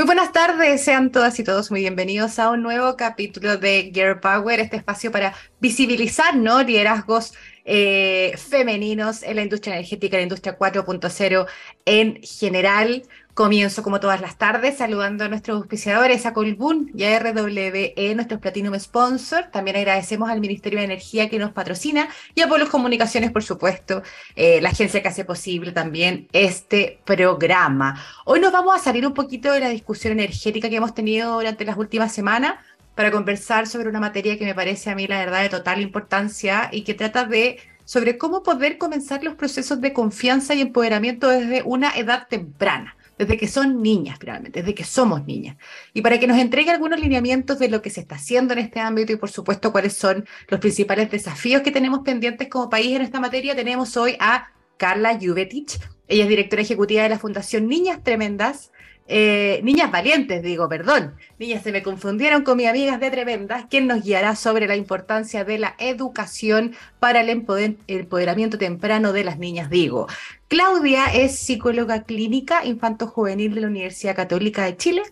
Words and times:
Muy 0.00 0.06
buenas 0.06 0.32
tardes, 0.32 0.82
sean 0.82 1.12
todas 1.12 1.38
y 1.40 1.44
todos 1.44 1.70
muy 1.70 1.80
bienvenidos 1.80 2.38
a 2.38 2.48
un 2.48 2.62
nuevo 2.62 2.96
capítulo 2.96 3.58
de 3.58 3.90
Girl 3.92 4.18
Power, 4.18 4.58
este 4.58 4.78
espacio 4.78 5.12
para 5.12 5.34
visibilizar 5.60 6.34
¿no? 6.34 6.62
liderazgos 6.62 7.34
eh, 7.66 8.32
femeninos 8.38 9.22
en 9.22 9.36
la 9.36 9.42
industria 9.42 9.74
energética, 9.74 10.16
en 10.16 10.20
la 10.20 10.22
industria 10.22 10.58
4.0 10.58 11.46
en 11.84 12.18
general. 12.22 13.02
Comienzo 13.40 13.82
como 13.82 14.00
todas 14.00 14.20
las 14.20 14.36
tardes 14.36 14.76
saludando 14.76 15.24
a 15.24 15.28
nuestros 15.28 15.56
auspiciadores, 15.56 16.26
a 16.26 16.34
Colbún 16.34 16.90
y 16.94 17.04
a 17.04 17.18
RWE, 17.18 18.14
nuestros 18.14 18.38
Platinum 18.38 18.78
Sponsor. 18.78 19.44
También 19.50 19.78
agradecemos 19.78 20.28
al 20.28 20.42
Ministerio 20.42 20.78
de 20.78 20.84
Energía 20.84 21.30
que 21.30 21.38
nos 21.38 21.50
patrocina 21.50 22.10
y 22.34 22.42
a 22.42 22.48
Polos 22.48 22.68
Comunicaciones, 22.68 23.30
por 23.30 23.42
supuesto, 23.42 24.02
eh, 24.36 24.60
la 24.60 24.68
agencia 24.68 25.00
que 25.00 25.08
hace 25.08 25.24
posible 25.24 25.72
también 25.72 26.28
este 26.34 27.00
programa. 27.06 27.98
Hoy 28.26 28.40
nos 28.40 28.52
vamos 28.52 28.78
a 28.78 28.78
salir 28.78 29.06
un 29.06 29.14
poquito 29.14 29.50
de 29.52 29.60
la 29.60 29.70
discusión 29.70 30.12
energética 30.12 30.68
que 30.68 30.76
hemos 30.76 30.92
tenido 30.92 31.32
durante 31.36 31.64
las 31.64 31.78
últimas 31.78 32.12
semanas 32.12 32.56
para 32.94 33.10
conversar 33.10 33.66
sobre 33.66 33.88
una 33.88 34.00
materia 34.00 34.36
que 34.36 34.44
me 34.44 34.54
parece 34.54 34.90
a 34.90 34.94
mí 34.94 35.06
la 35.06 35.18
verdad 35.18 35.40
de 35.40 35.48
total 35.48 35.80
importancia 35.80 36.68
y 36.72 36.82
que 36.82 36.92
trata 36.92 37.24
de 37.24 37.58
sobre 37.86 38.18
cómo 38.18 38.42
poder 38.42 38.76
comenzar 38.76 39.24
los 39.24 39.34
procesos 39.34 39.80
de 39.80 39.94
confianza 39.94 40.52
y 40.52 40.60
empoderamiento 40.60 41.26
desde 41.28 41.62
una 41.62 41.96
edad 41.96 42.28
temprana 42.28 42.96
desde 43.20 43.36
que 43.36 43.48
son 43.48 43.82
niñas, 43.82 44.16
finalmente, 44.18 44.62
desde 44.62 44.74
que 44.74 44.82
somos 44.82 45.26
niñas. 45.26 45.58
Y 45.92 46.00
para 46.00 46.18
que 46.18 46.26
nos 46.26 46.38
entregue 46.38 46.70
algunos 46.70 46.98
lineamientos 46.98 47.58
de 47.58 47.68
lo 47.68 47.82
que 47.82 47.90
se 47.90 48.00
está 48.00 48.14
haciendo 48.14 48.54
en 48.54 48.60
este 48.60 48.80
ámbito 48.80 49.12
y, 49.12 49.16
por 49.16 49.30
supuesto, 49.30 49.72
cuáles 49.72 49.92
son 49.92 50.24
los 50.48 50.58
principales 50.58 51.10
desafíos 51.10 51.60
que 51.60 51.70
tenemos 51.70 52.00
pendientes 52.00 52.48
como 52.48 52.70
país 52.70 52.96
en 52.96 53.02
esta 53.02 53.20
materia, 53.20 53.54
tenemos 53.54 53.94
hoy 53.98 54.16
a 54.20 54.52
Carla 54.78 55.18
Juvetich. 55.20 55.78
Ella 56.08 56.22
es 56.22 56.30
directora 56.30 56.62
ejecutiva 56.62 57.02
de 57.02 57.10
la 57.10 57.18
Fundación 57.18 57.68
Niñas 57.68 58.02
Tremendas, 58.02 58.72
eh, 59.12 59.60
niñas 59.64 59.90
valientes, 59.90 60.40
digo, 60.40 60.68
perdón. 60.68 61.16
Niñas, 61.40 61.64
se 61.64 61.72
me 61.72 61.82
confundieron 61.82 62.44
con 62.44 62.56
mis 62.56 62.68
amigas 62.68 63.00
de 63.00 63.10
Tremendas, 63.10 63.64
quien 63.68 63.88
nos 63.88 64.04
guiará 64.04 64.36
sobre 64.36 64.68
la 64.68 64.76
importancia 64.76 65.44
de 65.44 65.58
la 65.58 65.74
educación 65.78 66.76
para 67.00 67.20
el 67.22 67.28
empoderamiento 67.28 68.56
temprano 68.56 69.12
de 69.12 69.24
las 69.24 69.36
niñas, 69.36 69.68
digo. 69.68 70.06
Claudia 70.46 71.06
es 71.06 71.36
psicóloga 71.36 72.04
clínica 72.04 72.64
infanto-juvenil 72.64 73.52
de 73.52 73.60
la 73.62 73.66
Universidad 73.66 74.14
Católica 74.14 74.64
de 74.64 74.76
Chile, 74.76 75.02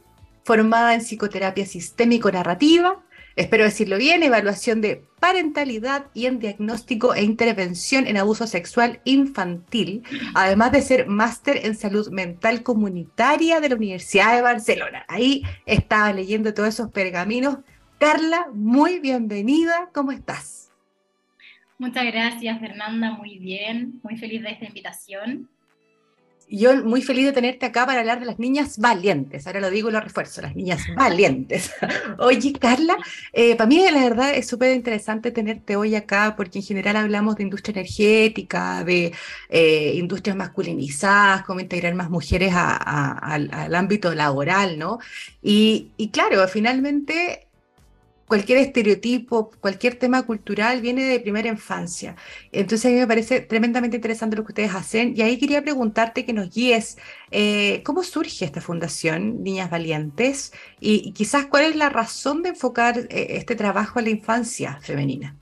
formada 0.44 0.94
en 0.94 1.00
psicoterapia 1.00 1.66
sistémico-narrativa, 1.66 3.04
espero 3.39 3.64
decirlo 3.64 3.98
bien, 3.98 4.22
evaluación 4.22 4.81
de 4.81 5.05
parentalidad 5.20 6.06
y 6.12 6.27
en 6.27 6.41
diagnóstico 6.41 7.14
e 7.14 7.22
intervención 7.22 8.06
en 8.06 8.17
abuso 8.17 8.47
sexual 8.47 9.00
infantil, 9.05 10.03
además 10.34 10.72
de 10.72 10.83
ser 10.83 11.06
máster 11.06 11.64
en 11.64 11.77
salud 11.77 12.11
mental 12.11 12.62
comunitaria 12.62 13.61
de 13.61 13.69
la 13.69 13.77
Universidad 13.77 14.34
de 14.34 14.42
Barcelona. 14.42 15.05
Ahí 15.09 15.42
estaba 15.66 16.12
leyendo 16.12 16.53
todos 16.53 16.70
esos 16.70 16.91
pergaminos. 16.91 17.59
Carla, 17.98 18.48
muy 18.53 18.98
bienvenida, 18.98 19.89
¿cómo 19.94 20.11
estás? 20.12 20.70
Muchas 21.78 22.06
gracias, 22.06 22.59
Fernanda. 22.59 23.12
Muy 23.12 23.39
bien. 23.39 24.00
Muy 24.03 24.16
feliz 24.16 24.42
de 24.42 24.50
esta 24.50 24.66
invitación. 24.66 25.48
Yo 26.50 26.82
muy 26.84 27.02
feliz 27.02 27.27
de 27.27 27.32
tenerte 27.32 27.66
acá 27.66 27.84
para 27.84 28.00
hablar 28.00 28.20
de 28.20 28.27
las 28.27 28.38
niñas 28.38 28.78
valientes. 28.78 29.46
Ahora 29.46 29.60
lo 29.60 29.70
digo 29.70 29.91
y 29.91 29.92
lo 29.92 30.00
refuerzo, 30.00 30.41
las 30.41 30.56
niñas 30.56 30.82
valientes. 30.96 31.72
Oye, 32.18 32.52
Carla, 32.54 32.96
eh, 33.32 33.54
para 33.56 33.68
mí 33.68 33.84
la 33.91 34.02
verdad 34.02 34.34
es 34.34 34.46
súper 34.46 34.74
interesante 34.74 35.30
tenerte 35.30 35.76
hoy 35.76 35.94
acá 35.94 36.34
porque 36.36 36.60
en 36.60 36.64
general 36.64 36.96
hablamos 36.96 37.36
de 37.36 37.42
industria 37.42 37.80
energética, 37.80 38.82
de 38.84 39.12
eh, 39.50 39.92
industrias 39.96 40.36
masculinizadas, 40.36 41.44
cómo 41.44 41.60
integrar 41.60 41.94
más 41.94 42.08
mujeres 42.08 42.52
al, 42.54 43.74
ámbito 43.74 44.14
laboral, 44.14 44.78
¿no? 44.78 44.98
Y, 45.42 45.92
y 45.96 46.08
claro, 46.10 46.46
finalmente 46.48 47.47
cualquier 48.28 48.58
estereotipo, 48.58 49.50
cualquier 49.60 49.96
tema 49.96 50.25
cultural 50.25 50.80
viene 50.80 51.03
de 51.04 51.19
primera 51.19 51.48
infancia. 51.48 52.14
Entonces 52.53 52.86
a 52.86 52.88
mí 52.91 53.00
me 53.00 53.06
parece 53.06 53.41
tremendamente 53.41 53.97
interesante 53.97 54.36
lo 54.36 54.44
que 54.44 54.53
ustedes 54.53 54.75
hacen 54.75 55.14
y 55.16 55.22
ahí 55.22 55.38
quería 55.38 55.62
preguntarte 55.62 56.25
que 56.25 56.32
nos 56.32 56.54
guíes 56.54 56.98
eh, 57.30 57.82
cómo 57.84 58.04
surge 58.04 58.44
esta 58.44 58.60
fundación 58.60 59.42
Niñas 59.42 59.70
Valientes 59.70 60.53
y, 60.80 61.12
quizás 61.12 61.47
cuál 61.47 61.64
es 61.64 61.76
la 61.76 61.88
razón 61.88 62.42
de 62.42 62.50
enfocar 62.50 62.98
eh, 62.98 63.26
este 63.30 63.56
trabajo 63.56 63.98
a 63.98 64.03
la 64.03 64.10
infancia 64.10 64.78
femenina. 64.82 65.34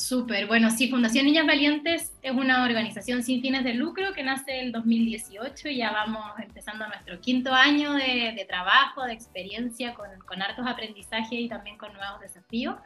Súper, 0.00 0.46
bueno, 0.46 0.70
sí, 0.70 0.88
Fundación 0.88 1.26
Niñas 1.26 1.46
Valientes 1.46 2.12
es 2.22 2.32
una 2.32 2.64
organización 2.64 3.22
sin 3.22 3.42
fines 3.42 3.64
de 3.64 3.74
lucro 3.74 4.14
que 4.14 4.22
nace 4.22 4.58
en 4.58 4.66
el 4.66 4.72
2018, 4.72 5.68
ya 5.68 5.92
vamos 5.92 6.24
empezando 6.42 6.88
nuestro 6.88 7.20
quinto 7.20 7.52
año 7.52 7.92
de, 7.92 8.46
trabajo, 8.48 9.04
de 9.04 9.12
experiencia 9.12 9.92
con, 9.92 10.08
con, 10.26 10.40
hartos 10.40 10.66
aprendizajes 10.66 11.38
y 11.38 11.48
también 11.48 11.76
con 11.76 11.92
nuevos 11.92 12.18
desafíos. 12.18 12.76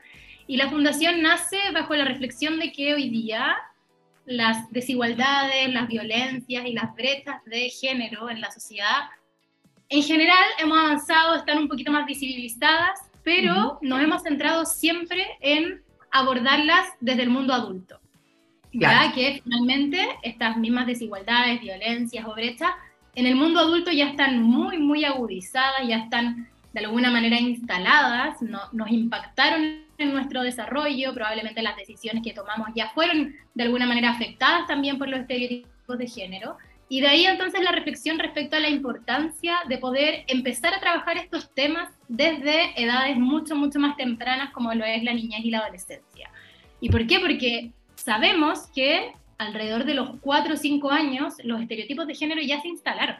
Y 0.49 0.57
la 0.57 0.69
fundación 0.69 1.23
nace 1.23 1.57
bajo 1.73 1.95
la 1.95 2.05
reflexión 2.05 2.59
de 2.59 2.73
que 2.73 2.95
hoy 2.95 3.09
día 3.09 3.57
las 4.27 4.69
desigualdades, 4.73 5.73
las 5.73 5.87
violencias 5.87 6.67
y 6.67 6.73
las 6.73 6.93
brechas 6.97 7.37
de 7.45 7.71
género 7.71 8.29
en 8.29 8.41
la 8.41 8.51
sociedad 8.51 9.05
en 9.89 10.03
general 10.03 10.45
hemos 10.59 10.79
avanzado, 10.79 11.37
están 11.37 11.59
un 11.59 11.69
poquito 11.69 11.93
más 11.93 12.07
visibilizadas, 12.07 12.99
pero 13.23 13.79
nos 13.83 14.03
hemos 14.03 14.23
centrado 14.23 14.65
siempre 14.67 15.25
en 15.41 15.84
abordarlas 16.15 16.87
desde 17.01 17.25
el 17.25 17.31
mundo 17.31 17.53
adulto. 17.53 18.01
Ya 18.73 19.13
que 19.13 19.41
finalmente 19.43 19.99
estas 20.23 20.57
mismas 20.57 20.87
desigualdades, 20.87 21.61
violencias 21.61 22.25
o 22.27 22.35
brechas 22.35 22.71
en 23.15 23.27
el 23.27 23.37
mundo 23.37 23.61
adulto 23.61 23.91
ya 23.93 24.09
están 24.09 24.43
muy, 24.43 24.79
muy 24.79 25.05
agudizadas, 25.05 25.87
ya 25.87 25.99
están 25.99 26.49
de 26.73 26.81
alguna 26.81 27.11
manera 27.11 27.39
instaladas, 27.39 28.43
no, 28.43 28.61
nos 28.73 28.91
impactaron 28.91 29.85
en 29.99 30.13
nuestro 30.13 30.43
desarrollo, 30.43 31.15
probablemente 31.15 31.63
las 31.63 31.77
decisiones 31.77 32.23
que 32.25 32.33
tomamos 32.33 32.69
ya 32.75 32.91
fueron 32.91 33.35
de 33.55 33.63
alguna 33.63 33.87
manera 33.87 34.11
afectadas 34.11 34.67
también 34.67 34.99
por 34.99 35.09
los 35.09 35.21
estereotipos 35.21 35.99
de 35.99 36.09
género. 36.09 36.57
Y 36.89 37.00
de 37.00 37.09
ahí 37.09 37.27
entonces 37.27 37.62
la 37.62 37.72
reflexión 37.72 38.19
respecto 38.19 38.56
a 38.56 38.61
la 38.61 38.69
importancia 38.69 39.56
de 39.69 39.78
poder 39.78 40.25
empezar 40.28 40.75
a 40.75 40.81
trabajar 40.81 41.17
estos 41.17 41.53
temas 41.55 41.91
desde 42.09 42.81
edades 42.81 43.17
mucho, 43.17 43.56
mucho 43.56 43.78
más 43.78 43.97
tempranas 43.97 44.53
como 44.53 44.72
lo 44.75 44.84
es 44.84 45.03
la 45.03 45.15
niñez 45.15 45.45
y 45.45 45.50
la 45.50 45.61
adolescencia. 45.61 46.31
¿Y 46.81 46.91
por 46.91 47.06
qué? 47.06 47.21
Porque 47.21 47.72
sabemos 47.95 48.69
que 48.75 49.12
alrededor 49.39 49.84
de 49.84 49.95
los 49.95 50.11
4 50.21 50.55
o 50.55 50.56
5 50.56 50.91
años 50.91 51.34
los 51.43 51.61
estereotipos 51.61 52.06
de 52.06 52.15
género 52.15 52.43
ya 52.43 52.61
se 52.61 52.69
instalaron. 52.69 53.16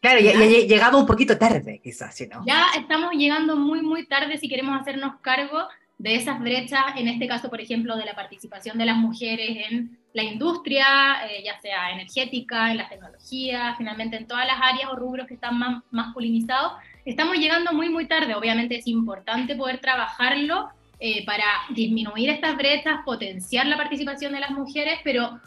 Claro, 0.00 0.20
ya, 0.20 0.32
llegamos 0.34 1.00
un 1.00 1.06
poquito 1.06 1.38
tarde, 1.38 1.80
quizás, 1.82 2.20
¿no? 2.30 2.44
Ya 2.46 2.66
estamos 2.76 3.12
llegando 3.12 3.56
muy, 3.56 3.80
muy 3.80 4.06
tarde 4.06 4.36
si 4.36 4.48
queremos 4.48 4.78
hacernos 4.78 5.14
cargo 5.22 5.66
de 5.98 6.16
esas 6.16 6.40
brechas, 6.40 6.84
en 6.96 7.08
este 7.08 7.28
caso, 7.28 7.48
por 7.48 7.60
ejemplo, 7.60 7.96
de 7.96 8.04
la 8.04 8.14
participación 8.14 8.78
de 8.78 8.86
las 8.86 8.96
mujeres 8.96 9.68
en 9.70 9.98
la 10.12 10.22
industria, 10.22 10.86
eh, 11.28 11.42
ya 11.44 11.60
sea 11.60 11.90
energética, 11.92 12.70
en 12.70 12.78
las 12.78 12.88
tecnologías, 12.88 13.76
finalmente 13.78 14.16
en 14.16 14.26
todas 14.26 14.46
las 14.46 14.56
áreas 14.60 14.90
o 14.90 14.96
rubros 14.96 15.26
que 15.26 15.34
están 15.34 15.58
más 15.58 15.82
masculinizados, 15.90 16.72
estamos 17.04 17.36
llegando 17.36 17.72
muy, 17.72 17.88
muy 17.90 18.06
tarde. 18.06 18.34
Obviamente 18.34 18.76
es 18.76 18.86
importante 18.86 19.56
poder 19.56 19.78
trabajarlo 19.78 20.68
eh, 21.00 21.24
para 21.26 21.44
disminuir 21.70 22.30
estas 22.30 22.56
brechas, 22.56 23.00
potenciar 23.04 23.66
la 23.66 23.76
participación 23.76 24.32
de 24.32 24.40
las 24.40 24.50
mujeres, 24.50 25.00
pero 25.04 25.40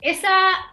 esa 0.00 0.30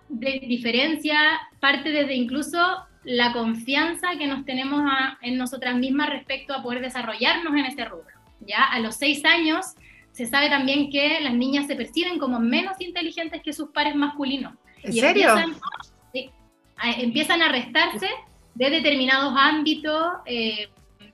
diferencia 0.09 1.17
parte 1.59 1.89
desde 1.89 2.15
incluso 2.15 2.59
la 3.03 3.33
confianza 3.33 4.17
que 4.17 4.27
nos 4.27 4.45
tenemos 4.45 4.81
en 5.21 5.37
nosotras 5.37 5.75
mismas 5.75 6.09
respecto 6.09 6.53
a 6.53 6.61
poder 6.61 6.81
desarrollarnos 6.81 7.53
en 7.53 7.65
este 7.65 7.85
rubro. 7.85 8.16
¿Ya? 8.47 8.63
A 8.63 8.79
los 8.79 8.95
seis 8.95 9.23
años 9.25 9.75
se 10.11 10.25
sabe 10.25 10.49
también 10.49 10.89
que 10.89 11.19
las 11.21 11.33
niñas 11.33 11.67
se 11.67 11.75
perciben 11.75 12.17
como 12.17 12.39
menos 12.39 12.79
inteligentes 12.79 13.41
que 13.43 13.53
sus 13.53 13.69
pares 13.69 13.95
masculinos. 13.95 14.53
¿En 14.81 14.93
serio? 14.93 15.29
Empiezan, 16.81 17.41
a, 17.41 17.49
restarse 17.49 18.07
de 18.55 18.69
determinados 18.69 19.33
ámbitos 19.35 20.13
eh, 20.25 20.69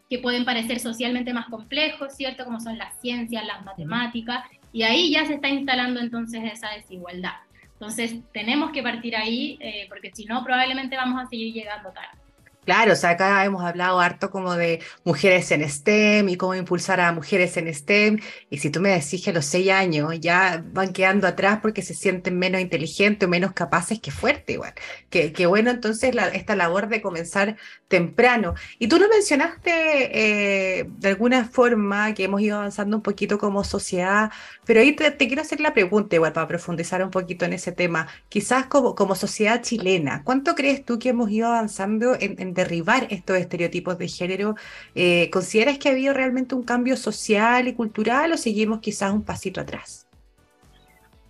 que 0.10 0.19
pueden 0.19 0.46
parecer 0.46 0.80
socialmente 0.80 1.34
más 1.34 1.48
complejos, 1.48 2.13
¿cierto? 2.16 2.46
Como 2.46 2.60
son 2.60 2.78
las 2.78 3.00
ciencias, 3.02 3.46
las 3.46 3.66
matemáticas, 3.66 4.46
y 4.72 4.84
ahí 4.84 5.12
ya 5.12 5.25
se 5.25 5.36
está 5.36 5.50
instalando 5.50 6.00
entonces 6.00 6.42
esa 6.44 6.69
desigualdad. 6.69 7.36
Entonces 7.74 8.16
tenemos 8.34 8.72
que 8.72 8.81
partir 8.81 9.16
ahí, 9.16 9.58
eh, 9.60 9.86
porque 9.90 10.12
si 10.13 10.25
no, 10.25 10.44
probablemente 10.44 10.96
vamos 10.96 11.22
a 11.22 11.25
seguir 11.28 11.54
llegando 11.54 11.92
tarde. 11.92 12.23
Claro, 12.65 12.94
o 12.94 12.95
sea, 12.95 13.12
acá 13.12 13.44
hemos 13.44 13.63
hablado 13.63 14.00
harto 14.00 14.30
como 14.31 14.56
de 14.56 14.81
mujeres 15.04 15.51
en 15.51 15.68
STEM 15.68 16.30
y 16.30 16.38
cómo 16.38 16.56
impulsar 16.56 17.01
a 17.01 17.12
mujeres 17.12 17.57
en 17.57 17.74
STEM. 17.74 18.19
Y 18.50 18.60
si 18.60 18.69
tú 18.69 18.80
me 18.80 18.89
decís 18.89 19.24
que 19.24 19.31
a 19.31 19.33
los 19.33 19.45
seis 19.45 19.69
años 19.69 20.18
ya 20.21 20.63
van 20.71 20.94
quedando 20.94 21.27
atrás 21.27 21.60
porque 21.62 21.81
se 21.81 21.94
sienten 21.94 22.39
menos 22.39 22.62
inteligentes 22.62 23.27
o 23.27 23.30
menos 23.30 23.51
capaces, 23.51 24.00
qué 24.00 24.12
fuerte 24.12 24.54
igual. 24.54 24.74
Qué, 25.10 25.45
bueno 25.45 25.71
entonces 25.71 26.15
esta 26.33 26.56
labor 26.56 26.88
de 26.88 27.01
comenzar 27.01 27.57
temprano. 27.89 28.56
Y 28.80 28.88
tú 28.88 28.98
lo 28.98 29.10
mencionaste 29.10 30.80
eh, 30.80 30.86
de 30.88 31.10
alguna 31.10 31.45
forma 31.45 32.13
que 32.13 32.24
hemos 32.24 32.42
ido 32.42 32.57
avanzando 32.57 32.95
un 32.98 33.04
poquito 33.04 33.38
como 33.38 33.63
sociedad, 33.63 34.31
pero 34.65 34.80
ahí 34.80 34.94
te, 34.95 35.15
quiero 35.18 35.42
hacer 35.42 35.60
la 35.60 35.74
pregunta 35.74 36.15
igual 36.15 36.33
para 36.33 36.48
profundizar 36.48 37.04
un 37.04 37.12
poquito 37.12 37.45
en 37.45 37.54
ese 37.54 37.71
tema. 37.71 38.07
Quizás 38.30 38.68
como, 38.68 38.95
como 38.95 39.15
sociedad 39.15 39.62
chilena, 39.62 40.24
¿cuánto 40.24 40.56
crees 40.56 40.86
tú 40.86 40.98
que 41.00 41.10
hemos 41.10 41.30
ido 41.30 41.48
avanzando 41.48 42.15
en 42.19 42.53
derribar 42.54 43.08
estos 43.10 43.38
estereotipos 43.38 43.98
de 43.98 44.08
género, 44.08 44.56
eh, 44.96 45.30
¿consideras 45.32 45.78
que 45.78 45.90
ha 45.90 45.92
habido 45.92 46.14
realmente 46.14 46.56
un 46.56 46.64
cambio 46.64 46.98
social 46.98 47.68
y 47.68 47.74
cultural 47.74 48.32
o 48.32 48.38
seguimos 48.38 48.80
quizás 48.80 49.14
un 49.14 49.24
pasito 49.24 49.62
atrás? 49.62 50.08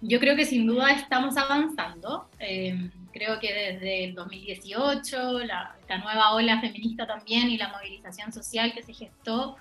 Yo 0.01 0.19
creo 0.19 0.35
que 0.35 0.45
sin 0.45 0.67
duda 0.67 0.91
estamos 0.91 1.37
avanzando. 1.37 2.29
Eh, 2.39 2.89
creo 3.13 3.39
que 3.39 3.53
desde 3.53 4.03
el 4.03 4.15
2018, 4.15 5.39
la, 5.45 5.77
nueva 6.03 6.33
ola 6.33 6.59
feminista 6.59 7.07
también 7.07 7.49
y 7.49 7.57
la 7.57 7.69
movilización 7.69 8.33
social 8.33 8.73
que 8.73 8.83
se 8.83 8.93
gestó, 8.93 9.55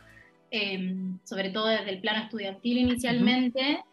eh, 0.51 0.97
sobre 1.23 1.51
todo 1.51 1.69
desde 1.69 1.91
el 1.91 2.01
plano 2.01 2.25
estudiantil 2.25 2.79
inicialmente, 2.79 3.85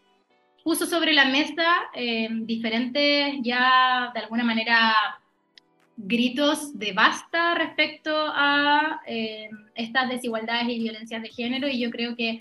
puso 0.64 0.86
sobre 0.86 1.12
la 1.12 1.26
mesa 1.26 1.66
eh, 1.94 2.28
diferentes 2.30 3.36
ya 3.42 4.10
de 4.12 4.20
alguna 4.20 4.44
manera 4.44 5.19
gritos 6.06 6.78
de 6.78 6.92
basta 6.92 7.54
respecto 7.54 8.10
a 8.14 9.00
estas 9.74 10.08
desigualdades 10.08 10.68
y 10.68 10.78
violencias 10.78 11.22
de 11.22 11.28
género 11.28 11.68
y 11.68 11.80
yo 11.80 11.90
creo 11.90 12.16
que 12.16 12.40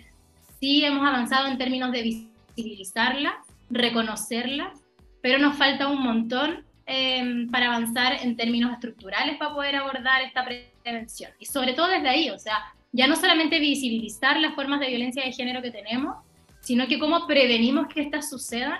sí 0.59 0.83
hemos 0.83 1.07
avanzado 1.07 1.47
en 1.47 1.57
términos 1.57 1.91
de 1.91 2.01
visibilizarlas 2.03 3.35
reconocerlas, 3.69 4.79
pero 5.21 5.39
nos 5.39 5.57
falta 5.57 5.87
un 5.87 6.01
montón 6.01 6.65
em, 6.85 7.49
para 7.49 7.67
avanzar 7.67 8.17
en 8.21 8.35
términos 8.35 8.73
estructurales 8.73 9.37
para 9.37 9.53
poder 9.53 9.75
abordar 9.75 10.21
esta 10.21 10.43
prevención. 10.43 11.31
Y 11.39 11.45
sobre 11.45 11.73
todo 11.73 11.87
desde 11.87 12.09
ahí, 12.09 12.29
o 12.29 12.39
sea, 12.39 12.57
ya 12.91 13.07
no 13.07 13.15
solamente 13.15 13.59
visibilizar 13.59 14.39
las 14.39 14.55
formas 14.55 14.79
de 14.79 14.87
violencia 14.87 15.23
de 15.23 15.31
género 15.31 15.61
que 15.61 15.71
tenemos, 15.71 16.17
sino 16.61 16.87
que 16.87 16.99
cómo 16.99 17.27
prevenimos 17.27 17.87
que 17.87 18.01
estas 18.01 18.29
sucedan 18.29 18.79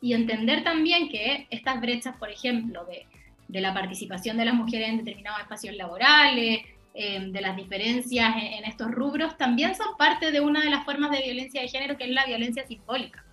y 0.00 0.12
entender 0.12 0.64
también 0.64 1.08
que 1.08 1.46
estas 1.50 1.80
brechas, 1.80 2.16
por 2.16 2.30
ejemplo, 2.30 2.84
de, 2.84 3.06
de 3.48 3.60
la 3.60 3.74
participación 3.74 4.36
de 4.36 4.44
las 4.44 4.54
mujeres 4.54 4.88
en 4.88 4.98
determinados 4.98 5.40
espacios 5.40 5.76
laborales, 5.76 6.60
em, 6.94 7.32
de 7.32 7.40
las 7.40 7.56
diferencias 7.56 8.36
en, 8.36 8.52
en, 8.54 8.64
estos 8.64 8.90
rubros, 8.90 9.36
también 9.36 9.74
son 9.74 9.96
parte 9.96 10.30
de 10.30 10.40
una 10.40 10.60
de 10.62 10.70
las 10.70 10.84
formas 10.84 11.10
de 11.10 11.22
violencia 11.22 11.60
de 11.60 11.68
género, 11.68 11.96
que 11.96 12.04
es 12.04 12.10
la 12.10 12.24
violencia 12.26 12.66
simbólica. 12.66 13.24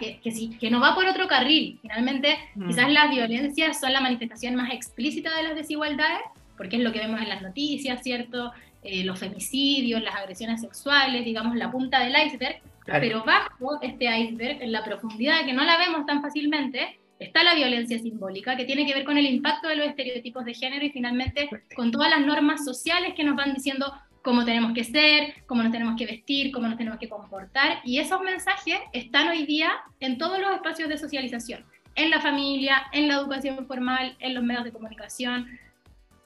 Que, 0.00 0.20
que, 0.20 0.30
sí, 0.30 0.56
que 0.58 0.70
no 0.70 0.80
va 0.80 0.94
por 0.94 1.06
otro 1.06 1.28
carril. 1.28 1.78
Finalmente, 1.82 2.38
mm. 2.54 2.68
quizás 2.68 2.90
las 2.90 3.10
violencias 3.10 3.78
son 3.78 3.92
la 3.92 4.00
manifestación 4.00 4.54
más 4.54 4.72
explícita 4.72 5.36
de 5.36 5.42
las 5.42 5.54
desigualdades, 5.54 6.22
porque 6.56 6.76
es 6.76 6.82
lo 6.82 6.92
que 6.92 7.00
vemos 7.00 7.20
en 7.20 7.28
las 7.28 7.42
noticias, 7.42 8.02
¿cierto? 8.02 8.52
Eh, 8.82 9.04
los 9.04 9.18
femicidios, 9.18 10.02
las 10.02 10.14
agresiones 10.14 10.60
sexuales, 10.60 11.24
digamos, 11.24 11.56
la 11.56 11.70
punta 11.70 12.00
del 12.00 12.14
iceberg, 12.26 12.60
pero 12.86 13.24
bajo 13.24 13.80
este 13.82 14.04
iceberg, 14.18 14.62
en 14.62 14.72
la 14.72 14.84
profundidad 14.84 15.44
que 15.44 15.52
no 15.52 15.64
la 15.64 15.76
vemos 15.76 16.06
tan 16.06 16.22
fácilmente, 16.22 16.98
está 17.18 17.42
la 17.42 17.54
violencia 17.54 17.98
simbólica, 17.98 18.56
que 18.56 18.64
tiene 18.64 18.86
que 18.86 18.94
ver 18.94 19.04
con 19.04 19.16
el 19.18 19.26
impacto 19.26 19.68
de 19.68 19.76
los 19.76 19.86
estereotipos 19.86 20.44
de 20.44 20.54
género 20.54 20.84
y 20.84 20.90
finalmente 20.90 21.48
con 21.74 21.90
todas 21.90 22.10
las 22.10 22.24
normas 22.24 22.64
sociales 22.64 23.14
que 23.14 23.24
nos 23.24 23.36
van 23.36 23.54
diciendo 23.54 23.92
cómo 24.22 24.44
tenemos 24.44 24.72
que 24.72 24.84
ser, 24.84 25.34
cómo 25.46 25.62
nos 25.62 25.72
tenemos 25.72 25.96
que 25.96 26.04
vestir, 26.04 26.50
cómo 26.50 26.66
nos 26.66 26.76
tenemos 26.76 26.98
que 26.98 27.08
comportar. 27.08 27.80
Y 27.84 27.98
esos 27.98 28.20
mensajes 28.20 28.78
están 28.92 29.28
hoy 29.28 29.46
día 29.46 29.72
en 30.00 30.18
todos 30.18 30.38
los 30.40 30.50
espacios 30.52 30.88
de 30.88 30.98
socialización, 30.98 31.64
en 31.94 32.10
la 32.10 32.20
familia, 32.20 32.82
en 32.92 33.08
la 33.08 33.14
educación 33.14 33.66
formal, 33.66 34.16
en 34.18 34.34
los 34.34 34.42
medios 34.42 34.64
de 34.64 34.72
comunicación, 34.72 35.46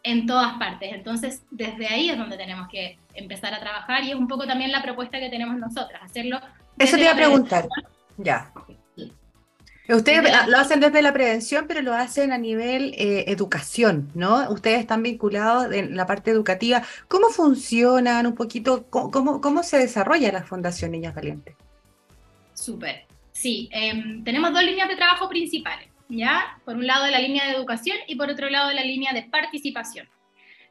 en 0.02 0.26
todas 0.26 0.54
partes. 0.54 0.92
Entonces, 0.94 1.44
desde 1.50 1.88
ahí 1.88 2.08
es 2.08 2.16
donde 2.16 2.38
tenemos 2.38 2.68
que 2.68 2.98
empezar 3.14 3.52
a 3.52 3.60
trabajar 3.60 4.02
y 4.04 4.10
es 4.10 4.16
un 4.16 4.28
poco 4.28 4.46
también 4.46 4.72
la 4.72 4.82
propuesta 4.82 5.20
que 5.20 5.28
tenemos 5.28 5.56
nosotras, 5.56 6.02
hacerlo. 6.02 6.40
Eso 6.78 6.96
te 6.96 7.02
iba 7.02 7.12
a 7.12 7.16
preguntar. 7.16 7.68
Ya. 8.16 8.50
Ustedes 9.94 10.22
lo 10.46 10.58
hacen 10.58 10.80
desde 10.80 11.02
la 11.02 11.12
prevención, 11.12 11.66
pero 11.66 11.82
lo 11.82 11.94
hacen 11.94 12.32
a 12.32 12.38
nivel 12.38 12.94
eh, 12.96 13.24
educación, 13.28 14.10
¿no? 14.14 14.50
Ustedes 14.50 14.80
están 14.80 15.02
vinculados 15.02 15.72
en 15.72 15.96
la 15.96 16.06
parte 16.06 16.30
educativa. 16.30 16.82
¿Cómo 17.08 17.28
funcionan 17.28 18.26
un 18.26 18.34
poquito? 18.34 18.86
¿Cómo, 18.90 19.40
cómo 19.40 19.62
se 19.62 19.78
desarrolla 19.78 20.32
la 20.32 20.42
Fundación 20.42 20.92
Niñas 20.92 21.14
Valientes? 21.14 21.56
Súper. 22.54 23.06
Sí, 23.32 23.68
em, 23.72 24.22
tenemos 24.22 24.52
dos 24.52 24.62
líneas 24.62 24.88
de 24.88 24.96
trabajo 24.96 25.28
principales, 25.28 25.88
¿ya? 26.08 26.58
Por 26.64 26.76
un 26.76 26.86
lado 26.86 27.06
la 27.06 27.18
línea 27.18 27.46
de 27.46 27.52
educación 27.52 27.96
y 28.06 28.16
por 28.16 28.28
otro 28.28 28.50
lado 28.50 28.70
la 28.72 28.84
línea 28.84 29.12
de 29.12 29.22
participación. 29.22 30.08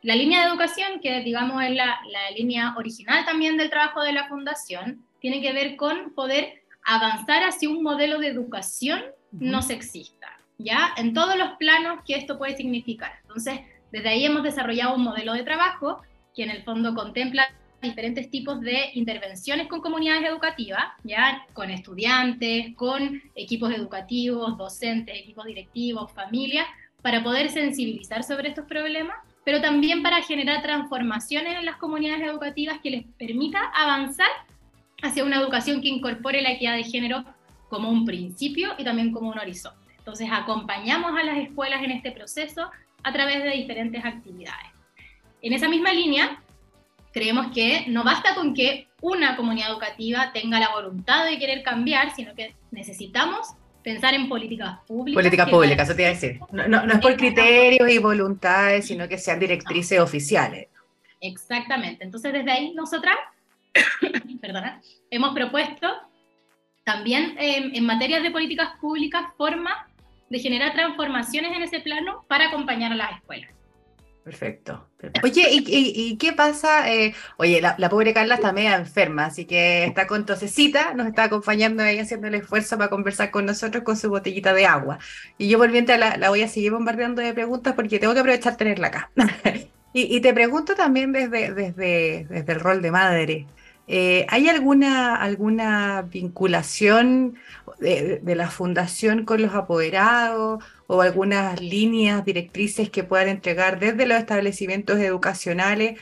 La 0.01 0.15
línea 0.15 0.41
de 0.41 0.47
educación, 0.47 1.01
que 1.01 1.21
digamos 1.21 1.61
es 1.63 1.71
la, 1.71 1.99
la 2.11 2.31
línea 2.37 2.75
original 2.77 3.25
también 3.25 3.57
del 3.57 3.69
trabajo 3.69 4.01
de 4.01 4.13
la 4.13 4.27
Fundación, 4.27 5.03
tiene 5.19 5.41
que 5.41 5.51
ver 5.51 5.75
con 5.75 6.13
poder 6.13 6.61
avanzar 6.89 7.43
hacia 7.43 7.69
un 7.69 7.83
modelo 7.83 8.17
de 8.17 8.27
educación 8.27 8.99
no 9.31 9.61
sexista, 9.61 10.27
¿ya? 10.57 10.89
En 10.97 11.13
todos 11.13 11.37
los 11.37 11.51
planos 11.59 11.99
que 12.03 12.15
esto 12.15 12.39
puede 12.39 12.57
significar. 12.57 13.11
Entonces, 13.21 13.59
desde 13.91 14.09
ahí 14.09 14.25
hemos 14.25 14.41
desarrollado 14.41 14.95
un 14.95 15.03
modelo 15.03 15.33
de 15.33 15.43
trabajo 15.43 16.01
que 16.35 16.43
en 16.43 16.49
el 16.49 16.63
fondo 16.63 16.95
contempla 16.95 17.47
diferentes 17.79 18.31
tipos 18.31 18.59
de 18.61 18.89
intervenciones 18.95 19.67
con 19.67 19.81
comunidades 19.81 20.27
educativas, 20.27 20.83
ya 21.03 21.45
con 21.53 21.69
estudiantes, 21.69 22.75
con 22.75 23.21
equipos 23.35 23.71
educativos, 23.71 24.57
docentes, 24.57 25.15
equipos 25.15 25.45
directivos, 25.45 26.11
familias, 26.11 26.65
para 27.03 27.23
poder 27.23 27.49
sensibilizar 27.49 28.23
sobre 28.23 28.49
estos 28.49 28.65
problemas, 28.65 29.15
pero 29.45 29.61
también 29.61 30.01
para 30.01 30.23
generar 30.23 30.63
transformaciones 30.63 31.55
en 31.59 31.65
las 31.65 31.77
comunidades 31.77 32.27
educativas 32.27 32.79
que 32.81 32.89
les 32.89 33.05
permita 33.19 33.59
avanzar 33.75 34.27
hacia 35.01 35.23
una 35.23 35.37
educación 35.37 35.81
que 35.81 35.87
incorpore 35.87 36.41
la 36.41 36.51
equidad 36.51 36.75
de 36.75 36.83
género 36.83 37.23
como 37.69 37.89
un 37.89 38.05
principio 38.05 38.71
y 38.77 38.83
también 38.83 39.11
como 39.11 39.29
un 39.29 39.39
horizonte. 39.39 39.77
Entonces 39.97 40.29
acompañamos 40.31 41.17
a 41.17 41.23
las 41.23 41.37
escuelas 41.37 41.83
en 41.83 41.91
este 41.91 42.11
proceso 42.11 42.69
a 43.03 43.13
través 43.13 43.43
de 43.43 43.51
diferentes 43.51 44.03
actividades. 44.03 44.67
En 45.41 45.53
esa 45.53 45.69
misma 45.69 45.93
línea, 45.93 46.41
creemos 47.13 47.51
que 47.53 47.85
no 47.87 48.03
basta 48.03 48.35
con 48.35 48.53
que 48.53 48.87
una 49.01 49.35
comunidad 49.35 49.71
educativa 49.71 50.31
tenga 50.33 50.59
la 50.59 50.69
voluntad 50.69 51.25
de 51.25 51.37
querer 51.37 51.63
cambiar, 51.63 52.13
sino 52.15 52.33
que 52.35 52.55
necesitamos 52.71 53.47
pensar 53.83 54.13
en 54.13 54.27
políticas 54.27 54.79
públicas. 54.85 55.15
Políticas 55.15 55.49
públicas, 55.49 55.87
eso 55.87 55.95
te 55.95 56.01
iba 56.01 56.11
a 56.11 56.13
decir. 56.13 56.39
No, 56.51 56.67
no, 56.67 56.85
no 56.85 56.93
es 56.93 56.99
por 56.99 57.15
criterios 57.15 57.89
y 57.89 57.97
voluntades, 57.97 58.87
sino 58.87 59.07
que 59.07 59.17
sean 59.17 59.39
directrices 59.39 59.99
oficiales. 59.99 60.67
Exactamente. 61.21 62.03
Entonces, 62.03 62.33
desde 62.33 62.51
ahí, 62.51 62.73
nosotras 62.73 63.15
perdona, 64.41 64.81
hemos 65.09 65.33
propuesto 65.33 65.87
también 66.83 67.35
em, 67.37 67.71
en 67.75 67.85
materia 67.85 68.19
de 68.19 68.31
políticas 68.31 68.69
públicas 68.81 69.27
formas 69.37 69.75
de 70.29 70.39
generar 70.39 70.73
transformaciones 70.73 71.55
en 71.55 71.61
ese 71.61 71.79
plano 71.79 72.25
para 72.27 72.47
acompañar 72.47 72.91
a 72.91 72.95
las 72.95 73.11
escuelas. 73.17 73.51
Perfecto. 74.23 74.87
Oye, 75.23 75.47
¿y, 75.49 76.17
qué 76.17 76.33
pasa? 76.33 76.93
Eh, 76.93 77.15
oye, 77.37 77.61
la, 77.61 77.89
pobre 77.89 78.13
Carla 78.13 78.35
está 78.35 78.51
media 78.51 78.75
enferma, 78.75 79.25
así 79.25 79.45
que 79.45 79.85
está 79.85 80.05
con 80.05 80.25
tosecita, 80.25 80.93
nos 80.93 81.07
está 81.07 81.23
acompañando 81.23 81.81
ahí 81.81 81.97
haciendo 81.97 82.27
el 82.27 82.35
esfuerzo 82.35 82.77
para 82.77 82.91
conversar 82.91 83.31
con 83.31 83.47
nosotros 83.47 83.83
con 83.83 83.97
su 83.97 84.09
botellita 84.09 84.53
de 84.53 84.67
agua. 84.67 84.99
Y 85.39 85.47
yo 85.49 85.57
volviendo 85.57 85.97
la, 85.97 86.17
la 86.17 86.29
voy 86.29 86.43
a 86.43 86.47
seguir 86.47 86.73
bombardeando 86.73 87.23
de 87.23 87.33
preguntas 87.33 87.73
porque 87.73 87.97
tengo 87.97 88.13
que 88.13 88.19
aprovechar 88.19 88.55
tenerla 88.55 88.87
acá. 88.87 89.11
y, 89.93 90.15
y, 90.15 90.21
te 90.21 90.33
pregunto 90.33 90.75
también 90.75 91.11
desde, 91.11 91.53
desde, 91.53 92.27
desde 92.29 92.53
el 92.53 92.59
rol 92.59 92.83
de 92.83 92.91
madre. 92.91 93.47
Eh, 93.91 94.27
¿Hay 94.29 94.47
alguna, 94.47 95.15
alguna 95.15 96.03
vinculación 96.03 97.39
de, 97.79 98.21
la 98.23 98.51
fundación 98.51 99.25
con 99.25 99.41
los 99.41 99.55
apoderados 99.55 100.63
o 100.85 101.01
algunas 101.01 101.59
líneas 101.59 102.23
directrices 102.23 102.91
que 102.91 103.03
puedan 103.03 103.29
entregar 103.29 103.79
desde 103.79 104.05
los 104.05 104.19
establecimientos 104.19 104.99
educacionales 104.99 105.99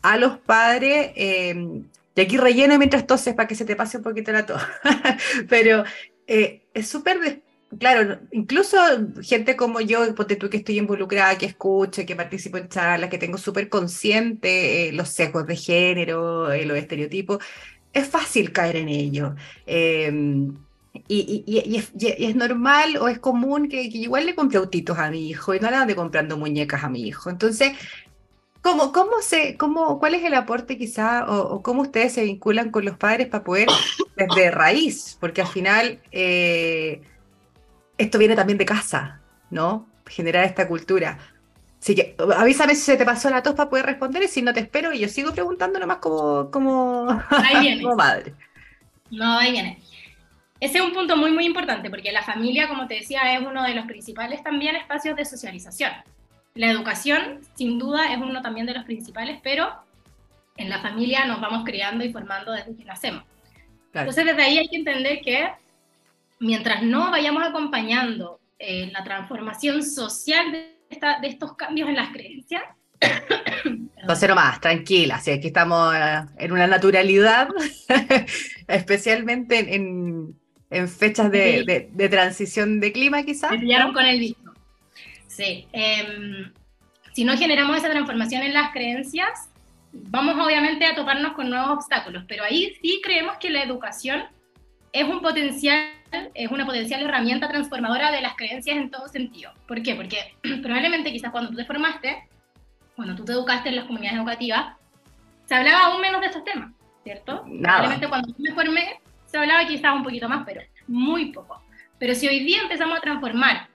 a 0.00 0.16
los 0.16 0.38
padres? 0.38 1.12
Em, 1.14 1.84
y 2.14 2.20
aquí 2.22 2.38
relleno 2.38 2.78
mientras 2.78 3.06
toses 3.06 3.34
para 3.34 3.46
que 3.46 3.54
se 3.54 3.66
te 3.66 3.76
pase 3.76 3.98
un 3.98 4.04
poquito 4.04 4.32
la 4.32 4.46
tos. 4.46 4.62
Pero 5.50 5.84
eh, 6.26 6.62
es 6.72 6.88
súper 6.88 7.42
claro, 7.78 8.18
incluso 8.32 8.76
gente 9.22 9.56
como 9.56 9.80
yo, 9.80 10.14
porque 10.14 10.36
tú 10.36 10.48
que 10.50 10.58
estoy 10.58 10.78
involucrada, 10.78 11.38
que 11.38 11.46
escucho, 11.46 12.04
que 12.06 12.16
participo 12.16 12.58
en 12.58 12.68
charlas, 12.68 13.10
que 13.10 13.18
tengo 13.18 13.38
súper 13.38 13.68
consciente 13.68 14.88
eh, 14.88 14.92
los 14.92 15.08
sesgos 15.08 15.46
de 15.46 15.56
género, 15.56 16.52
eh, 16.52 16.64
los 16.64 16.76
estereotipos, 16.78 17.38
es 17.92 18.08
fácil 18.08 18.52
caer 18.52 18.76
en 18.76 18.88
ello. 18.88 19.34
Em, 19.66 20.54
y, 21.08 21.44
y, 21.46 21.76
es, 21.76 22.36
normal 22.36 22.96
o 22.98 23.08
es 23.08 23.18
común 23.18 23.68
que, 23.68 23.82
igual 23.82 24.26
le 24.26 24.34
compre 24.34 24.58
autitos 24.58 24.98
a 24.98 25.10
mi 25.10 25.28
hijo 25.28 25.54
y 25.54 25.60
no 25.60 25.70
le 25.70 25.76
ande 25.76 25.94
comprando 25.96 26.36
muñecas 26.36 26.84
a 26.84 26.88
mi 26.88 27.06
hijo. 27.06 27.30
Entonces, 27.30 27.72
¿cómo, 28.62 28.92
cómo 28.92 29.20
se, 29.22 29.56
cómo, 29.56 29.98
¿cuál 29.98 30.14
es 30.14 30.24
el 30.24 30.34
aporte 30.34 30.78
quizá 30.78 31.26
o, 31.30 31.62
cómo 31.62 31.82
ustedes 31.82 32.12
se 32.14 32.24
vinculan 32.24 32.70
con 32.70 32.84
los 32.84 32.96
padres 32.96 33.28
para 33.28 33.44
poder 33.44 33.68
desde 34.16 34.50
raíz? 34.50 35.16
Porque 35.20 35.42
al 35.42 35.48
final... 35.48 36.00
Eh, 36.12 37.02
esto 37.98 38.18
viene 38.18 38.36
también 38.36 38.58
de 38.58 38.64
casa, 38.64 39.20
¿no? 39.50 39.88
Generar 40.06 40.44
esta 40.44 40.68
cultura. 40.68 41.18
Así 41.80 41.94
que 41.94 42.16
avísame 42.36 42.74
si 42.74 42.82
se 42.82 42.96
te 42.96 43.04
pasó 43.04 43.30
la 43.30 43.42
tos 43.42 43.54
para 43.54 43.70
poder 43.70 43.86
responder 43.86 44.22
y 44.22 44.28
si 44.28 44.42
no 44.42 44.52
te 44.52 44.60
espero 44.60 44.92
y 44.92 45.00
yo 45.00 45.08
sigo 45.08 45.32
preguntando 45.32 45.78
nomás 45.78 45.98
como, 45.98 46.50
como, 46.50 47.06
como 47.82 47.96
madre. 47.96 48.34
No, 49.10 49.38
ahí 49.38 49.52
viene. 49.52 49.80
Ese 50.58 50.78
es 50.78 50.84
un 50.84 50.94
punto 50.94 51.16
muy, 51.16 51.30
muy 51.32 51.44
importante 51.44 51.90
porque 51.90 52.12
la 52.12 52.22
familia, 52.22 52.66
como 52.66 52.86
te 52.86 52.94
decía, 52.94 53.34
es 53.34 53.46
uno 53.46 53.62
de 53.62 53.74
los 53.74 53.86
principales 53.86 54.42
también 54.42 54.74
espacios 54.74 55.16
de 55.16 55.24
socialización. 55.24 55.92
la 56.54 56.70
educación, 56.70 57.40
sin 57.54 57.78
duda, 57.78 58.12
es 58.12 58.18
uno 58.18 58.40
también 58.40 58.66
de 58.66 58.72
los 58.72 58.84
principales, 58.84 59.38
pero 59.42 59.68
en 60.56 60.70
la 60.70 60.80
familia 60.80 61.26
nos 61.26 61.40
vamos 61.40 61.64
criando 61.64 62.04
y 62.04 62.12
formando 62.12 62.52
desde 62.52 62.74
que 62.74 62.84
nacemos. 62.84 63.24
Entonces, 63.92 64.24
desde 64.24 64.42
ahí 64.42 64.58
hay 64.58 64.68
que 64.68 64.76
entender 64.76 65.20
que 65.20 65.48
mientras 66.38 66.82
no 66.82 67.10
vayamos 67.10 67.42
acompañando 67.42 68.40
eh, 68.58 68.90
la 68.92 69.04
transformación 69.04 69.82
social 69.82 70.52
de, 70.52 70.76
de, 70.90 71.28
estos 71.28 71.54
cambios 71.54 71.88
en 71.88 71.96
las 71.96 72.10
creencias. 72.10 72.62
Entonces, 73.96 74.34
más, 74.34 74.60
tranquila, 74.60 75.18
si 75.20 75.32
aquí 75.32 75.48
estamos 75.48 75.94
eh, 75.94 76.20
en 76.38 76.52
una 76.52 76.66
naturalidad, 76.66 77.48
especialmente 78.68 79.74
en, 79.74 80.38
en 80.70 80.88
fechas 80.88 81.30
de, 81.30 81.90
de, 81.92 82.08
transición 82.08 82.80
de 82.80 82.92
clima, 82.92 83.22
quizás. 83.24 83.52
¿no? 83.52 83.92
con 83.92 84.04
el 84.04 84.20
visto. 84.20 84.52
Sí. 85.26 85.66
Em, 85.72 86.52
si 87.12 87.24
no 87.24 87.36
generamos 87.36 87.76
esa 87.76 87.90
transformación 87.90 88.42
en 88.42 88.54
las 88.54 88.72
creencias, 88.72 89.50
vamos 89.92 90.36
obviamente 90.44 90.84
a 90.84 90.94
toparnos 90.94 91.32
con 91.32 91.48
nuevos 91.50 91.70
obstáculos, 91.70 92.24
pero 92.28 92.44
ahí 92.44 92.76
sí 92.82 93.00
creemos 93.02 93.36
que 93.38 93.50
la 93.50 93.62
educación 93.62 94.24
es 94.92 95.04
un 95.04 95.20
potencial, 95.20 95.90
es 96.34 96.50
una 96.50 96.66
potencial 96.66 97.02
herramienta 97.02 97.48
transformadora 97.48 98.10
de 98.10 98.20
las 98.20 98.34
creencias 98.34 98.76
en 98.76 98.90
todo 98.90 99.08
sentido. 99.08 99.52
¿Por 99.66 99.82
qué? 99.82 99.94
Porque 99.94 100.34
probablemente 100.62 101.12
quizás 101.12 101.30
cuando 101.30 101.50
tú 101.50 101.56
te 101.56 101.64
formaste, 101.64 102.28
cuando 102.94 103.14
tú 103.14 103.24
te 103.24 103.32
educaste 103.32 103.68
en 103.68 103.76
las 103.76 103.84
comunidades 103.86 104.18
educativas, 104.18 104.76
se 105.44 105.54
hablaba 105.54 105.86
aún 105.86 106.00
menos 106.00 106.20
de 106.20 106.26
estos 106.28 106.44
temas, 106.44 106.72
¿cierto? 107.04 107.44
Probablemente 107.44 108.08
cuando 108.08 108.28
yo 108.28 108.34
me 108.38 108.52
formé, 108.52 109.00
se 109.26 109.38
hablaba 109.38 109.66
quizás 109.66 109.94
un 109.94 110.02
poquito 110.02 110.28
más, 110.28 110.44
pero 110.44 110.62
muy 110.86 111.32
poco. 111.32 111.62
Pero 111.98 112.14
si 112.14 112.26
hoy 112.26 112.40
día 112.40 112.62
empezamos 112.62 112.98
a 112.98 113.00
transformar 113.00 113.68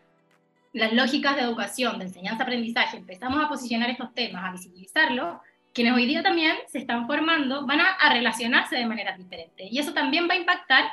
las 0.73 0.93
lógicas 0.93 1.35
de 1.35 1.41
educación, 1.41 1.99
de 1.99 2.05
enseñanza-aprendizaje, 2.05 2.97
empezamos 2.97 3.43
a 3.43 3.47
posicionar 3.47 3.89
estos 3.89 4.13
temas, 4.13 4.43
a 4.45 4.51
visibilizarlos, 4.51 5.37
quienes 5.73 5.93
hoy 5.93 6.05
día 6.05 6.21
también 6.21 6.55
se 6.67 6.79
están 6.79 7.07
formando 7.07 7.65
van 7.65 7.79
a, 7.79 8.13
relacionarse 8.13 8.75
de 8.75 8.85
manera 8.85 9.15
diferente. 9.15 9.67
Y 9.69 9.79
eso 9.79 9.93
también 9.93 10.27
va 10.29 10.33
a 10.33 10.37
impactar 10.37 10.85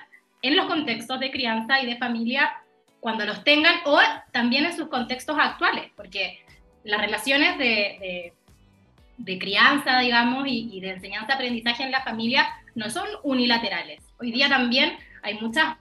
en 0.42 0.57
los 0.57 0.66
contextos 0.66 1.21
de 1.21 1.30
crianza 1.30 1.80
y 1.80 1.87
de 1.87 1.97
familia 1.97 2.52
cuando 3.00 3.25
los 3.25 3.45
tengan 3.45 3.75
o 3.85 3.99
también 4.33 4.64
en 4.64 4.76
sus 4.76 4.88
contextos 4.88 5.37
actuales, 5.38 5.90
porque 5.97 6.40
las 6.85 7.00
relaciones 7.00 7.59
de, 7.59 8.33
de, 9.16 9.38
crianza, 9.38 10.00
digamos, 10.00 10.45
y, 10.47 10.80
de 10.80 10.90
enseñanza-aprendizaje 10.90 11.85
en 11.85 11.92
la 11.92 12.02
familia 12.02 12.49
no 12.75 12.90
son 12.90 13.07
unilaterales. 13.23 14.02
Hoy 14.18 14.33
día 14.33 14.49
también 14.49 14.97
hay 15.23 15.35
muchas 15.35 15.76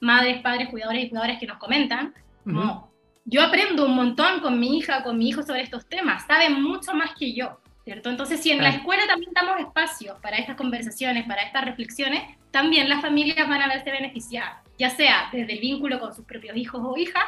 madres, 0.00 0.40
padres, 0.42 0.68
cuidadores 0.68 1.04
y 1.04 1.08
cuidadoras 1.08 1.38
que 1.38 1.46
nos 1.46 1.58
comentan, 1.58 2.14
como, 2.44 2.90
yo 3.24 3.42
aprendo 3.42 3.86
un 3.86 3.96
montón 3.96 4.40
con 4.40 4.60
mi 4.60 4.78
hija, 4.78 5.02
con 5.02 5.18
mi 5.18 5.28
hijo 5.28 5.42
sobre 5.42 5.62
estos 5.62 5.86
temas, 5.88 6.26
saben 6.26 6.62
mucho 6.62 6.94
más 6.94 7.12
que 7.18 7.32
yo. 7.32 7.60
Entonces, 7.86 8.42
si 8.42 8.50
en 8.50 8.62
la 8.62 8.70
escuela 8.70 9.06
también 9.06 9.30
damos 9.32 9.60
espacio 9.60 10.18
para 10.20 10.38
estas 10.38 10.56
conversaciones, 10.56 11.24
para 11.24 11.42
estas 11.42 11.64
reflexiones, 11.64 12.22
también 12.50 12.88
las 12.88 13.00
familias 13.00 13.48
van 13.48 13.62
a 13.62 13.68
verse 13.68 13.92
beneficiadas, 13.92 14.58
ya 14.76 14.90
sea 14.90 15.28
desde 15.32 15.52
el 15.52 15.60
vínculo 15.60 16.00
con 16.00 16.12
sus 16.12 16.24
propios 16.24 16.56
hijos 16.56 16.80
o 16.84 16.96
hijas, 16.96 17.22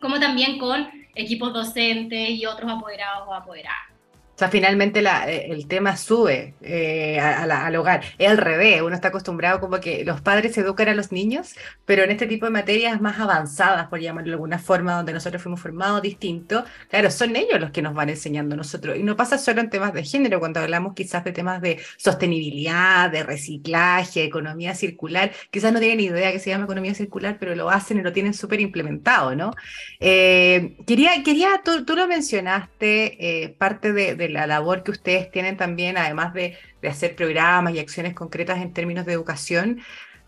como 0.00 0.18
también 0.18 0.58
con 0.58 0.88
equipos 1.14 1.52
docentes 1.52 2.30
y 2.30 2.46
otros 2.46 2.72
apoderados 2.72 3.28
o 3.28 3.34
apoderadas. 3.34 3.93
O 4.34 4.38
sea, 4.38 4.48
finalmente 4.48 5.00
eh, 5.00 5.46
el 5.52 5.68
tema 5.68 5.96
sube 5.96 6.54
eh, 6.60 7.20
al 7.20 7.76
hogar. 7.76 8.02
Es 8.18 8.28
al 8.28 8.38
revés, 8.38 8.82
uno 8.82 8.96
está 8.96 9.08
acostumbrado 9.08 9.60
como 9.60 9.78
que 9.78 10.04
los 10.04 10.20
padres 10.22 10.58
educan 10.58 10.88
a 10.88 10.94
los 10.94 11.12
niños, 11.12 11.54
pero 11.84 12.02
en 12.02 12.10
este 12.10 12.26
tipo 12.26 12.44
de 12.44 12.50
materias 12.50 13.00
más 13.00 13.20
avanzadas, 13.20 13.86
por 13.86 14.00
llamarlo 14.00 14.30
de 14.30 14.34
alguna 14.34 14.58
forma, 14.58 14.96
donde 14.96 15.12
nosotros 15.12 15.40
fuimos 15.40 15.60
formados 15.60 16.02
distinto, 16.02 16.64
claro, 16.90 17.12
son 17.12 17.36
ellos 17.36 17.60
los 17.60 17.70
que 17.70 17.80
nos 17.80 17.94
van 17.94 18.08
enseñando 18.08 18.56
nosotros. 18.56 18.96
Y 18.96 19.04
no 19.04 19.16
pasa 19.16 19.38
solo 19.38 19.60
en 19.60 19.70
temas 19.70 19.94
de 19.94 20.02
género, 20.02 20.40
cuando 20.40 20.58
hablamos 20.58 20.94
quizás 20.94 21.22
de 21.22 21.30
temas 21.30 21.62
de 21.62 21.80
sostenibilidad, 21.96 23.10
de 23.10 23.22
reciclaje, 23.22 24.24
economía 24.24 24.74
circular, 24.74 25.30
quizás 25.52 25.72
no 25.72 25.78
tienen 25.78 26.00
idea 26.00 26.32
que 26.32 26.40
se 26.40 26.50
llama 26.50 26.64
economía 26.64 26.94
circular, 26.94 27.36
pero 27.38 27.54
lo 27.54 27.70
hacen 27.70 27.98
y 27.98 28.02
lo 28.02 28.12
tienen 28.12 28.34
súper 28.34 28.60
implementado, 28.60 29.36
¿no? 29.36 29.52
Eh, 30.00 30.76
quería, 30.88 31.22
quería 31.24 31.62
tú 31.64 31.94
lo 31.94 32.08
mencionaste, 32.08 33.54
parte 33.58 33.92
de 33.92 34.23
la 34.30 34.46
labor 34.46 34.82
que 34.82 34.90
ustedes 34.90 35.30
tienen 35.30 35.56
también, 35.56 35.96
además 35.96 36.34
de, 36.34 36.56
hacer 36.88 37.16
programas 37.16 37.74
y 37.74 37.78
acciones 37.78 38.14
concretas 38.14 38.58
en 38.60 38.72
términos 38.72 39.06
de 39.06 39.14
educación, 39.14 39.80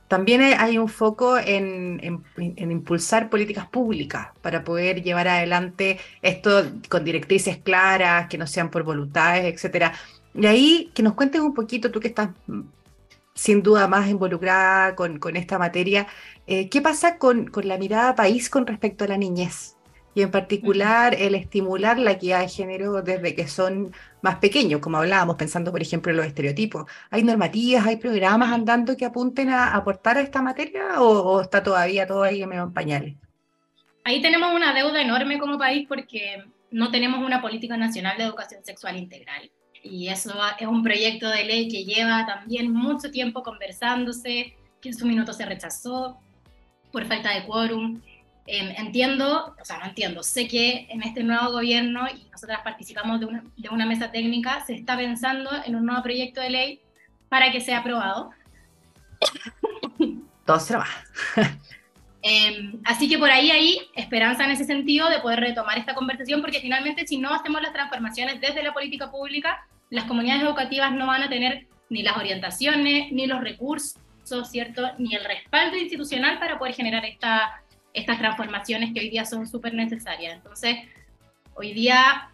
también 0.08 0.40
hay 0.42 0.78
un 0.78 0.88
foco 0.88 1.36
en, 1.38 2.22
impulsar 2.36 3.28
políticas 3.28 3.66
públicas 3.68 4.28
para 4.40 4.62
poder 4.64 5.02
llevar 5.02 5.28
adelante 5.28 5.98
esto 6.22 6.64
con 6.88 7.04
directrices 7.04 7.58
claras, 7.58 8.28
que 8.28 8.38
no 8.38 8.46
sean 8.46 8.70
por 8.70 8.84
voluntades, 8.84 9.44
etcétera. 9.52 9.92
Y 10.34 10.46
ahí 10.46 10.92
que 10.94 11.02
nos 11.02 11.14
cuentes 11.14 11.40
un 11.40 11.54
poquito, 11.54 11.90
tú 11.90 12.00
que 12.00 12.08
estás 12.08 12.30
mm, 12.46 12.62
sin 13.34 13.62
duda 13.62 13.88
más 13.88 14.08
involucrada 14.08 14.94
con, 14.96 15.36
esta 15.36 15.58
materia, 15.58 16.06
eh, 16.46 16.68
¿qué 16.70 16.80
pasa 16.80 17.18
con, 17.18 17.46
con 17.48 17.68
la 17.68 17.78
mirada 17.78 18.14
país 18.14 18.48
con 18.50 18.66
respecto 18.66 19.04
a 19.04 19.08
la 19.08 19.18
niñez? 19.18 19.75
Y 20.16 20.22
en 20.22 20.30
particular 20.30 21.14
el 21.14 21.34
estimular 21.34 21.98
la 21.98 22.12
equidad 22.12 22.40
de 22.40 22.48
género 22.48 23.02
desde 23.02 23.34
que 23.34 23.46
son 23.46 23.92
más 24.22 24.36
pequeños, 24.36 24.80
como 24.80 24.96
hablábamos, 24.96 25.36
pensando 25.36 25.70
por 25.70 25.82
ejemplo 25.82 26.10
en 26.10 26.16
los 26.16 26.26
estereotipos. 26.26 26.90
¿Hay 27.10 27.22
normativas, 27.22 27.86
hay 27.86 27.96
programas 27.96 28.50
andando 28.50 28.96
que 28.96 29.04
apunten 29.04 29.50
a 29.50 29.76
aportar 29.76 30.16
a 30.16 30.22
esta 30.22 30.40
materia 30.40 31.02
o, 31.02 31.42
está 31.42 31.62
todavía 31.62 32.06
todo 32.06 32.22
ahí 32.22 32.42
en 32.42 32.72
pañales? 32.72 33.14
Ahí 34.04 34.22
tenemos 34.22 34.54
una 34.54 34.72
deuda 34.72 35.02
enorme 35.02 35.38
como 35.38 35.58
país 35.58 35.86
porque 35.86 36.42
no 36.70 36.90
tenemos 36.90 37.20
una 37.20 37.42
política 37.42 37.76
nacional 37.76 38.16
de 38.16 38.24
educación 38.24 38.64
sexual 38.64 38.96
integral. 38.96 39.50
Y 39.82 40.08
eso 40.08 40.32
es 40.58 40.66
un 40.66 40.82
proyecto 40.82 41.28
de 41.28 41.44
ley 41.44 41.68
que 41.68 41.84
lleva 41.84 42.24
también 42.24 42.72
mucho 42.72 43.10
tiempo 43.10 43.42
conversándose, 43.42 44.56
que 44.80 44.88
en 44.88 44.94
su 44.94 45.04
minuto 45.04 45.34
se 45.34 45.44
rechazó 45.44 46.18
por 46.90 47.04
falta 47.04 47.34
de 47.34 47.44
quórum. 47.44 48.00
Em, 48.48 48.70
entiendo, 48.76 49.56
o 49.60 49.64
sea, 49.64 49.78
no 49.78 49.86
entiendo, 49.86 50.22
sé 50.22 50.46
que 50.46 50.86
en 50.88 51.02
este 51.02 51.24
nuevo 51.24 51.50
gobierno, 51.50 52.06
y 52.08 52.30
nosotras 52.30 52.60
participamos 52.62 53.18
de 53.18 53.26
una, 53.26 53.44
de 53.56 53.68
una 53.70 53.86
mesa 53.86 54.12
técnica, 54.12 54.64
se 54.64 54.74
está 54.74 54.96
pensando 54.96 55.50
en 55.64 55.74
un 55.74 55.84
nuevo 55.84 56.02
proyecto 56.02 56.40
de 56.40 56.50
ley 56.50 56.80
para 57.28 57.50
que 57.50 57.60
sea 57.60 57.78
aprobado. 57.78 58.30
Todo 60.46 60.60
se 60.60 60.76
va. 60.76 60.86
Em, 62.28 62.80
así 62.84 63.08
que 63.08 63.18
por 63.18 63.30
ahí 63.30 63.52
hay 63.52 63.78
esperanza 63.94 64.44
en 64.44 64.50
ese 64.50 64.64
sentido 64.64 65.08
de 65.08 65.20
poder 65.20 65.38
retomar 65.38 65.78
esta 65.78 65.94
conversación, 65.94 66.40
porque 66.40 66.58
finalmente 66.58 67.06
si 67.06 67.18
no 67.18 67.32
hacemos 67.32 67.62
las 67.62 67.72
transformaciones 67.72 68.40
desde 68.40 68.64
la 68.64 68.72
política 68.72 69.12
pública, 69.12 69.64
las 69.90 70.06
comunidades 70.06 70.42
educativas 70.42 70.90
no 70.92 71.06
van 71.06 71.22
a 71.22 71.28
tener 71.28 71.68
ni 71.88 72.02
las 72.02 72.16
orientaciones, 72.16 73.12
ni 73.12 73.28
los 73.28 73.40
recursos, 73.40 73.94
¿cierto? 74.50 74.90
Ni 74.98 75.14
el 75.14 75.24
respaldo 75.24 75.76
institucional 75.76 76.40
para 76.40 76.58
poder 76.58 76.74
generar 76.74 77.04
esta 77.04 77.62
estas 77.96 78.18
transformaciones 78.18 78.92
que 78.92 79.00
hoy 79.00 79.08
día 79.08 79.24
son 79.24 79.48
súper 79.48 79.74
necesarias. 79.74 80.34
Entonces, 80.34 80.76
hoy 81.54 81.72
día 81.72 82.28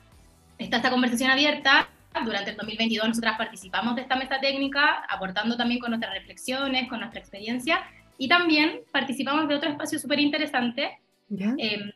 está 0.59 0.79
esta 0.79 0.91
conversación 0.91 1.31
abierta. 1.31 1.89
Durante 2.25 2.51
el 2.51 2.57
2022 2.57 3.09
nosotras 3.09 3.39
participamos 3.39 3.95
de 3.95 4.03
esta 4.03 4.17
mesa 4.17 4.39
técnica, 4.41 5.05
aportando 5.09 5.57
también 5.57 5.81
con 5.81 5.91
nuestras 5.91 6.13
reflexiones, 6.13 6.89
con 6.89 6.99
nuestra 6.99 7.21
experiencia, 7.21 7.81
y 8.19 8.29
también 8.29 8.81
participamos 8.91 9.49
de 9.49 9.55
otro 9.55 9.71
espacio 9.71 9.99
súper 9.99 10.19
interesante 10.19 10.99
eh, 11.31 11.93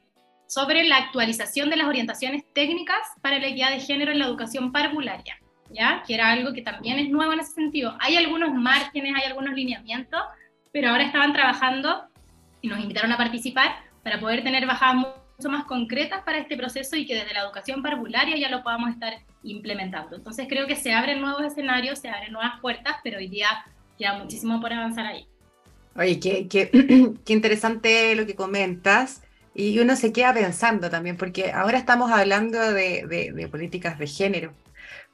sobre 0.47 0.85
la 0.85 0.99
actualización 0.99 1.69
de 1.69 1.77
las 1.77 1.89
orientaciones 1.89 2.45
técnicas 2.55 3.01
para 3.21 3.39
la 3.39 3.49
equidad 3.49 3.73
de 3.73 3.81
género 3.81 4.13
en 4.13 4.21
la 4.21 4.27
educación 4.27 4.73
parvularia, 4.73 5.39
¿ya? 5.71 6.03
que 6.07 6.15
era 6.15 6.31
algo 6.31 6.55
que 6.55 6.63
también 6.63 6.99
es 6.99 7.11
nuevo 7.11 7.33
en 7.33 7.41
ese 7.41 7.53
sentido. 7.53 7.97
Hay 8.01 8.17
algunos 8.17 8.55
márgenes, 8.55 9.13
hay 9.17 9.29
algunos 9.29 9.55
lineamientos, 9.55 10.23
pero 10.73 10.91
ahora 10.91 11.05
estaban 11.05 11.33
trabajando 11.33 12.09
y 12.61 12.69
nos 12.69 12.81
invitaron 12.81 13.13
a 13.13 13.17
participar 13.17 13.77
para 14.03 14.21
poder 14.21 14.43
tener 14.43 14.67
bajadas 14.67 14.97
mucho 14.97 15.51
más 15.51 15.65
concretas 15.65 16.23
para 16.25 16.39
este 16.39 16.57
proceso 16.57 16.97
y 16.97 17.07
que 17.07 17.15
desde 17.15 17.35
la 17.35 17.41
educación 17.41 17.83
parvularia 17.83 18.37
ya 18.37 18.49
lo 18.49 18.63
podamos 18.63 18.91
estar 18.91 19.15
implementando. 19.43 20.17
Entonces 20.17 20.47
creo 20.49 20.67
que 20.67 20.77
se 20.77 20.93
abren 20.93 21.21
nuevos 21.21 21.43
escenarios, 21.45 21.99
se 21.99 22.09
abren 22.09 22.33
nuevas 22.33 22.61
puertas, 22.61 22.97
pero 23.03 23.19
hoy 23.19 23.29
día 23.29 23.49
queda 23.99 24.19
muchísimo 24.19 24.61
por 24.61 24.73
avanzar 24.73 25.07
ahí. 25.07 25.27
Oye, 25.97 26.21
qué, 26.21 26.49
qué, 26.49 26.71
qué 27.25 27.33
interesante 27.33 28.15
lo 28.15 28.27
que 28.27 28.35
comentas. 28.35 29.23
Y 29.59 29.79
uno 29.79 29.97
se 29.97 30.13
queda 30.13 30.35
pensando 30.35 30.91
también, 30.91 31.17
porque 31.17 31.51
ahora 31.51 31.79
estamos 31.79 32.11
hablando 32.13 32.61
de, 32.75 33.49
políticas 33.51 33.99
de 33.99 34.07
género, 34.07 34.53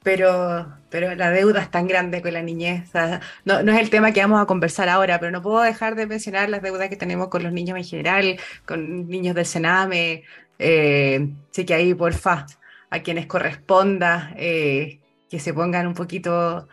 pero, 0.03 0.77
pero 0.91 1.15
la 1.15 1.31
deuda 1.31 1.63
es 1.63 1.71
tan 1.71 1.87
grande 1.87 2.23
con 2.23 2.33
la 2.33 2.43
niñez. 2.43 2.91
no, 3.45 3.63
no, 3.63 3.73
es 3.73 3.79
el 3.81 3.91
tema 3.91 4.13
que 4.13 4.21
vamos 4.21 4.43
a 4.43 4.47
conversar 4.47 4.89
ahora, 4.89 5.21
pero 5.21 5.31
no 5.31 5.43
puedo 5.43 5.61
dejar 5.61 5.95
de 5.95 6.07
mencionar 6.09 6.49
las 6.51 6.61
deudas 6.61 6.89
que 6.89 6.97
tenemos 6.97 7.29
con 7.29 7.45
los 7.45 7.53
niños 7.53 7.79
en 7.79 7.85
general, 7.85 8.41
con 8.67 9.09
niños 9.09 9.37
del 9.37 9.47
Sename. 9.47 10.25
Eh, 10.59 11.29
sí 11.53 11.65
que 11.65 11.75
ahí, 11.75 11.95
porfa, 11.95 12.47
a 12.91 13.01
quienes 13.01 13.27
corresponda, 13.27 14.35
eh, 14.37 15.01
que 15.31 15.39
se 15.39 15.55
pongan 15.55 15.87
un 15.87 15.95
poquito, 15.95 16.69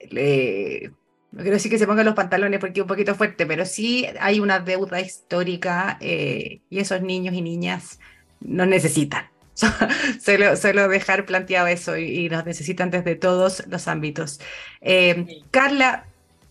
eh, 0.00 0.90
no 1.32 1.40
quiero 1.40 1.56
decir 1.56 1.70
que 1.70 1.78
se 1.78 1.86
pongan 1.86 2.04
los 2.04 2.14
pantalones 2.14 2.60
porque 2.60 2.80
es 2.80 2.82
un 2.82 2.88
poquito 2.88 3.14
fuerte, 3.14 3.46
pero 3.46 3.64
sí 3.64 4.06
hay 4.20 4.40
una 4.40 4.60
deuda 4.60 5.00
histórica 5.00 5.98
y 6.00 6.60
esos 6.70 7.02
niños 7.02 7.34
y 7.34 7.42
niñas 7.42 7.98
nos 8.40 8.66
necesitan 8.66 9.32
Solo, 10.20 10.88
dejar 10.88 11.26
planteado 11.26 11.66
eso 11.66 11.96
y, 11.96 12.28
nos 12.28 12.44
necesitan 12.44 12.90
desde 12.90 13.16
todos 13.16 13.64
los 13.68 13.88
ámbitos. 13.88 14.40
Eh, 14.80 15.42
Carla, 15.50 16.04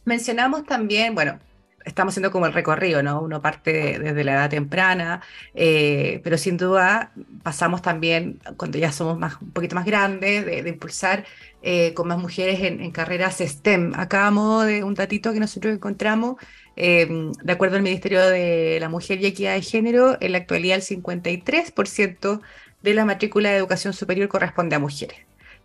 mencionamos 0.05 0.65
también, 0.65 1.15
bueno, 1.15 1.39
estamos 1.83 2.13
haciendo 2.13 2.31
como 2.31 2.45
el 2.45 2.53
recorrido, 2.53 3.01
¿no? 3.01 3.21
Uno 3.21 3.41
parte 3.41 3.97
desde 4.00 4.23
la 4.23 4.33
edad 4.33 4.50
temprana, 4.50 5.21
eh, 5.55 6.21
pero 6.23 6.38
sin 6.38 6.57
duda 6.57 7.11
pasamos 7.43 7.81
también, 7.81 8.39
cuando 8.55 8.77
ya 8.77 8.91
somos 8.91 9.17
más, 9.17 9.41
un 9.41 9.51
poquito 9.51 9.75
más 9.75 9.85
grandes, 9.85 10.45
de, 10.45 10.69
impulsar 10.69 11.25
eh, 11.63 11.94
con 11.94 12.08
más 12.08 12.18
mujeres 12.18 12.60
en, 12.62 12.89
carreras 12.91 13.38
STEM. 13.39 13.94
Acá, 13.96 14.27
a 14.27 14.65
de 14.65 14.84
un 14.84 14.96
datito 14.96 15.32
que 15.34 15.39
nosotros 15.39 15.74
encontramos, 15.74 16.38
eh, 16.75 17.08
de 17.44 17.53
acuerdo 17.53 17.75
al 17.75 17.84
Ministerio 17.84 18.22
de 18.22 18.77
la 18.80 18.89
Mujer 18.89 19.22
y 19.22 19.27
Equidad 19.27 19.53
de 19.53 19.62
Género, 19.62 20.18
en 20.20 20.32
la 20.32 20.39
actualidad 20.39 20.77
el 20.77 20.84
53% 20.84 22.41
de 22.82 22.94
la 22.94 23.06
matrícula 23.06 23.51
de 23.51 23.58
educación 23.58 23.94
superior 23.94 24.27
corresponde 24.27 24.75
a 24.75 24.80
mujeres. 24.80 25.18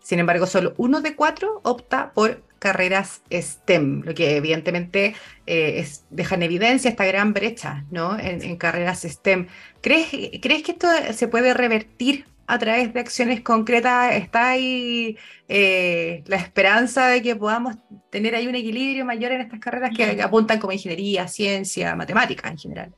Sin 0.02 0.18
embargo, 0.18 0.46
solo 0.46 0.74
uno 0.76 1.00
de 1.00 1.16
cuatro 1.16 1.60
opta 1.64 2.12
por 2.12 2.42
carreras 2.58 3.22
STEM, 3.30 4.02
lo 4.04 4.14
que 4.14 4.36
evidentemente 4.36 5.14
eh, 5.46 5.86
deja 6.10 6.34
en 6.34 6.42
evidencia 6.42 6.90
esta 6.90 7.04
gran 7.04 7.32
brecha 7.32 7.84
¿no? 7.90 8.18
en, 8.18 8.56
carreras 8.56 9.02
STEM. 9.02 9.48
¿Crees, 9.80 10.08
¿Crees 10.40 10.62
que 10.62 10.72
esto 10.72 10.88
se 11.12 11.28
puede 11.28 11.54
revertir 11.54 12.26
a 12.46 12.58
través 12.58 12.92
de 12.92 13.00
acciones 13.00 13.40
concretas? 13.40 14.14
¿Está 14.14 14.50
ahí 14.50 15.16
eh, 15.48 16.22
la 16.26 16.36
esperanza 16.36 17.08
de 17.08 17.22
que 17.22 17.36
podamos 17.36 17.76
tener 18.10 18.34
ahí 18.34 18.46
un 18.46 18.54
equilibrio 18.54 19.04
mayor 19.04 19.32
en 19.32 19.40
estas 19.40 19.60
carreras 19.60 19.90
que 19.96 20.22
apuntan 20.22 20.58
como 20.58 20.72
ingeniería, 20.72 21.28
ciencia, 21.28 21.94
matemática 21.96 22.48
en 22.48 22.58
general? 22.58 22.94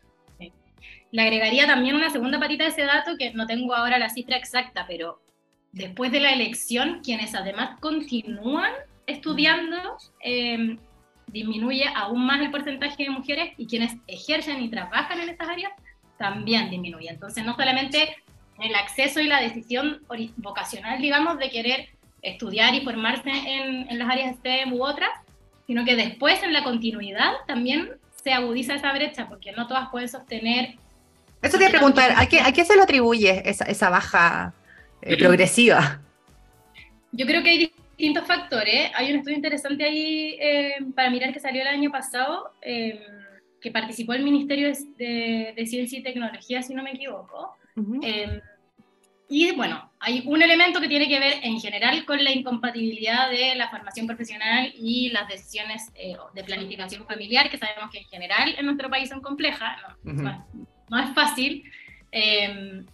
Le 1.11 1.23
agregaría 1.23 1.67
también 1.67 1.97
una 1.97 2.11
segunda 2.11 2.39
patita 2.39 2.65
de 2.65 2.71
ese 2.71 2.83
dato 2.83 3.17
que 3.19 3.33
no 3.33 3.47
tengo 3.47 3.75
ahora 3.75 3.99
la 3.99 4.11
cifra 4.11 4.37
exacta, 4.37 4.85
pero 4.87 5.23
después 5.73 6.13
de 6.13 6.21
la 6.21 6.33
elección, 6.33 7.01
quienes 7.03 7.35
además 7.35 7.79
continúan 7.81 8.73
estudiando, 9.07 9.97
em, 10.21 10.79
disminuye 11.29 11.85
aún 11.95 12.27
más 12.27 12.41
el 12.41 12.51
porcentaje 12.51 13.05
de 13.05 13.11
mujeres 13.11 13.55
y 13.57 13.67
quienes 13.67 13.97
ejercen 14.07 14.63
y 14.63 14.69
trabajan 14.69 15.21
en 15.21 15.31
estas 15.31 15.49
áreas 15.49 15.73
también 16.19 16.69
disminuye. 16.69 17.09
Entonces, 17.09 17.45
no 17.45 17.55
solamente 17.55 18.17
el 18.61 18.75
acceso 18.75 19.21
y 19.21 19.27
la 19.27 19.41
decisión 19.41 20.03
vocacional, 20.37 21.01
digamos, 21.01 21.39
de 21.39 21.51
querer 21.51 21.89
estudiar 22.23 22.75
y 22.75 22.81
formarse 22.81 23.31
en, 23.31 23.89
en 23.89 23.99
las 23.99 24.09
áreas 24.09 24.37
STEM 24.37 24.73
u 24.73 24.85
otras, 24.85 25.11
sino 25.67 25.85
que 25.85 25.97
después 25.97 26.43
en 26.43 26.53
la 26.53 26.65
continuidad 26.65 27.33
también 27.47 27.91
se 28.23 28.33
agudiza 28.33 28.75
esa 28.75 28.93
brecha, 28.93 29.29
porque 29.29 29.53
no 29.53 29.67
todas 29.67 29.89
pueden 29.91 30.09
sostener. 30.09 30.75
Eso 31.41 31.53
te 31.53 31.65
voy 31.65 31.67
a 31.67 31.71
preguntar, 31.71 32.13
¿a 32.17 32.27
qué, 32.27 32.41
¿a 32.41 32.53
qué 32.53 32.65
se 32.65 32.75
lo 32.77 32.83
atribuye 32.83 33.49
esa, 33.49 33.65
esa 33.65 33.91
baja 33.91 34.55
eh, 35.03 35.17
progresiva? 35.17 36.01
Yo 37.13 37.27
creo 37.27 37.43
que 37.43 37.51
hay 37.51 37.59
distintos 37.59 38.27
factores. 38.27 38.91
Hay 38.95 39.11
un 39.11 39.19
estudio 39.19 39.37
interesante 39.37 39.85
ahí 39.85 40.37
eh, 40.41 40.75
para 40.95 41.11
mirar 41.11 41.33
que 41.33 41.41
salió 41.41 41.63
el 41.63 41.69
año 41.69 41.91
pasado, 41.91 42.53
eh, 42.63 43.01
que 43.61 43.71
participó 43.71 44.13
el 44.13 44.23
Ministerio 44.23 44.69
de, 44.97 45.65
Ciencia 45.67 45.99
y 45.99 46.03
Tecnología, 46.03 46.63
si 46.63 46.75
no 46.75 46.83
me 46.83 46.93
equivoco. 46.93 47.57
Eh, 48.03 48.41
y 49.29 49.55
bueno, 49.55 49.91
hay 50.01 50.23
un 50.27 50.41
elemento 50.41 50.81
que 50.81 50.89
tiene 50.89 51.07
que 51.07 51.21
ver 51.21 51.35
en 51.43 51.61
general 51.61 52.05
con 52.07 52.23
la 52.23 52.33
incompatibilidad 52.33 53.31
de 53.31 53.55
la 53.57 53.69
formación 53.69 54.07
profesional 54.07 54.73
y 54.75 55.11
las 55.11 55.29
decisiones 55.29 55.93
de 56.35 56.45
planificación 56.45 57.07
familiar, 57.07 57.51
que 57.51 57.59
sabemos 57.59 57.91
que 57.91 57.99
en 57.99 58.07
general 58.07 58.55
en 58.57 58.65
nuestro 58.65 58.89
país 58.89 59.11
son 59.11 59.21
complejas, 59.21 59.77
no, 60.03 60.47
no 60.89 60.99
es 60.99 61.11
fácil. 61.15 61.63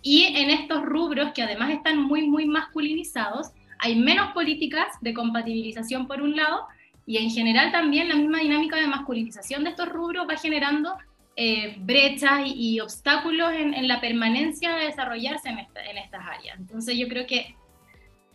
y 0.03 0.25
en 0.25 0.51
estos 0.51 0.83
rubros 0.83 1.33
que 1.33 1.43
además 1.43 1.71
están 1.71 2.03
muy, 2.03 2.27
muy 2.27 2.47
masculinizados, 2.47 3.53
hay 3.79 3.97
menos 3.97 4.33
políticas 4.33 4.89
de 5.03 5.15
compatibilización 5.15 6.07
por 6.07 6.23
un 6.23 6.37
lado 6.37 6.67
y 7.07 7.19
en 7.19 7.31
general 7.31 7.71
también 7.71 8.09
la 8.09 8.15
misma 8.15 8.39
dinámica 8.39 8.77
de 8.77 8.87
masculinización 8.87 9.65
de 9.65 9.71
estos 9.71 9.89
rubros 9.89 10.27
va 10.29 10.37
generando 10.37 10.97
eh, 11.37 11.75
brechas 11.79 12.43
y, 12.47 12.79
obstáculos 12.79 13.53
en, 13.53 13.89
la 13.89 14.01
permanencia 14.01 14.77
de 14.77 14.87
desarrollarse 14.87 15.49
en, 15.49 15.59
estas 15.59 16.21
áreas. 16.25 16.59
Entonces 16.59 16.97
yo 16.97 17.09
creo 17.09 17.27
que 17.27 17.57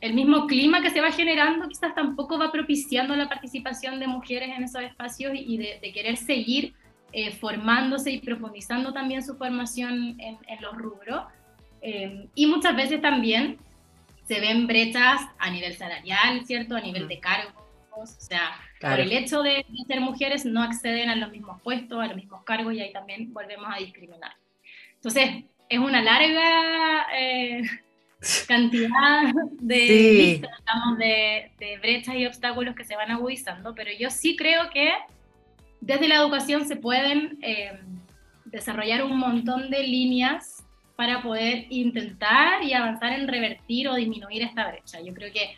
el 0.01 0.13
mismo 0.13 0.47
clima 0.47 0.81
que 0.81 0.89
se 0.89 0.99
va 0.99 1.12
generando 1.12 1.67
quizás 1.69 1.95
tampoco 1.95 2.38
va 2.38 2.51
propiciando 2.51 3.15
la 3.15 3.29
participación 3.29 3.99
de 3.99 4.07
mujeres 4.07 4.49
en 4.55 4.63
esos 4.63 4.81
espacios 4.81 5.31
y 5.33 5.57
de, 5.57 5.91
querer 5.93 6.17
seguir 6.17 6.73
eh, 7.13 7.31
formándose 7.31 8.12
y 8.12 8.19
profundizando 8.19 8.91
también 8.91 9.23
su 9.23 9.35
formación 9.38 10.17
en, 10.19 10.38
los 10.62 10.75
rubros. 10.75 11.23
Eh, 11.81 12.27
y 12.35 12.47
muchas 12.47 12.75
veces 12.75 13.01
también 13.01 13.59
se 14.25 14.41
ven 14.41 14.67
brechas 14.67 15.21
a 15.38 15.49
nivel 15.49 15.73
salarial, 15.73 16.45
¿cierto? 16.45 16.75
A 16.75 16.81
nivel 16.81 17.07
de 17.07 17.19
cargos, 17.19 17.63
o 17.91 18.05
sea, 18.05 18.51
por 18.79 18.99
el 18.99 19.11
hecho 19.11 19.41
de, 19.41 19.65
ser 19.87 20.01
mujeres 20.01 20.45
no 20.45 20.61
acceden 20.63 21.09
a 21.09 21.15
los 21.15 21.31
mismos 21.31 21.61
puestos, 21.61 22.01
a 22.01 22.07
los 22.07 22.15
mismos 22.15 22.43
cargos 22.43 22.73
y 22.73 22.81
ahí 22.81 22.93
también 22.93 23.33
volvemos 23.33 23.67
a 23.69 23.77
discriminar. 23.77 24.31
Entonces, 24.95 25.43
es 25.67 25.79
una 25.79 26.01
larga 26.01 27.07
eh, 27.13 27.63
cantidad 28.47 29.33
de, 29.59 30.41
de, 31.59 31.77
brechas 31.79 32.15
y 32.15 32.25
obstáculos 32.25 32.75
que 32.75 32.85
se 32.85 32.95
van 32.95 33.11
agudizando, 33.11 33.75
pero 33.75 33.91
yo 33.97 34.09
sí 34.09 34.35
creo 34.35 34.69
que 34.69 34.93
desde 35.81 36.07
la 36.07 36.15
educación 36.15 36.65
se 36.65 36.75
pueden 36.75 37.37
eh, 37.41 37.79
desarrollar 38.45 39.03
un 39.03 39.17
montón 39.17 39.69
de 39.69 39.83
líneas 39.83 40.63
para 40.95 41.21
poder 41.21 41.65
intentar 41.69 42.63
y 42.63 42.73
avanzar 42.73 43.13
en 43.13 43.27
revertir 43.27 43.87
o 43.87 43.95
disminuir 43.95 44.41
esta 44.41 44.67
brecha. 44.67 44.99
Yo 45.01 45.13
creo 45.13 45.31
que 45.31 45.55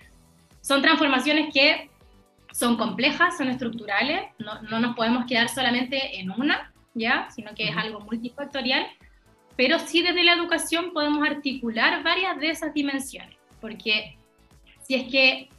son 0.61 0.81
transformaciones 0.81 1.51
que 1.51 1.90
son 2.51 2.77
complejas, 2.77 3.37
son 3.37 3.49
estructurales, 3.49 4.23
no, 4.39 4.61
no 4.63 4.79
nos 4.79 4.95
podemos 4.95 5.25
quedar 5.25 5.49
solamente 5.49 6.19
en 6.19 6.31
una, 6.31 6.73
¿ya? 6.93 7.29
sino 7.31 7.53
que 7.55 7.69
es 7.69 7.77
algo 7.77 8.01
multifactorial, 8.01 8.87
pero 9.55 9.79
sí 9.79 10.01
desde 10.01 10.23
la 10.23 10.33
educación 10.33 10.91
podemos 10.93 11.27
articular 11.27 12.03
varias 12.03 12.39
de 12.39 12.49
esas 12.49 12.73
dimensiones, 12.73 13.37
porque 13.59 14.17
si 14.81 14.95
es 14.95 15.11
que 15.11 15.49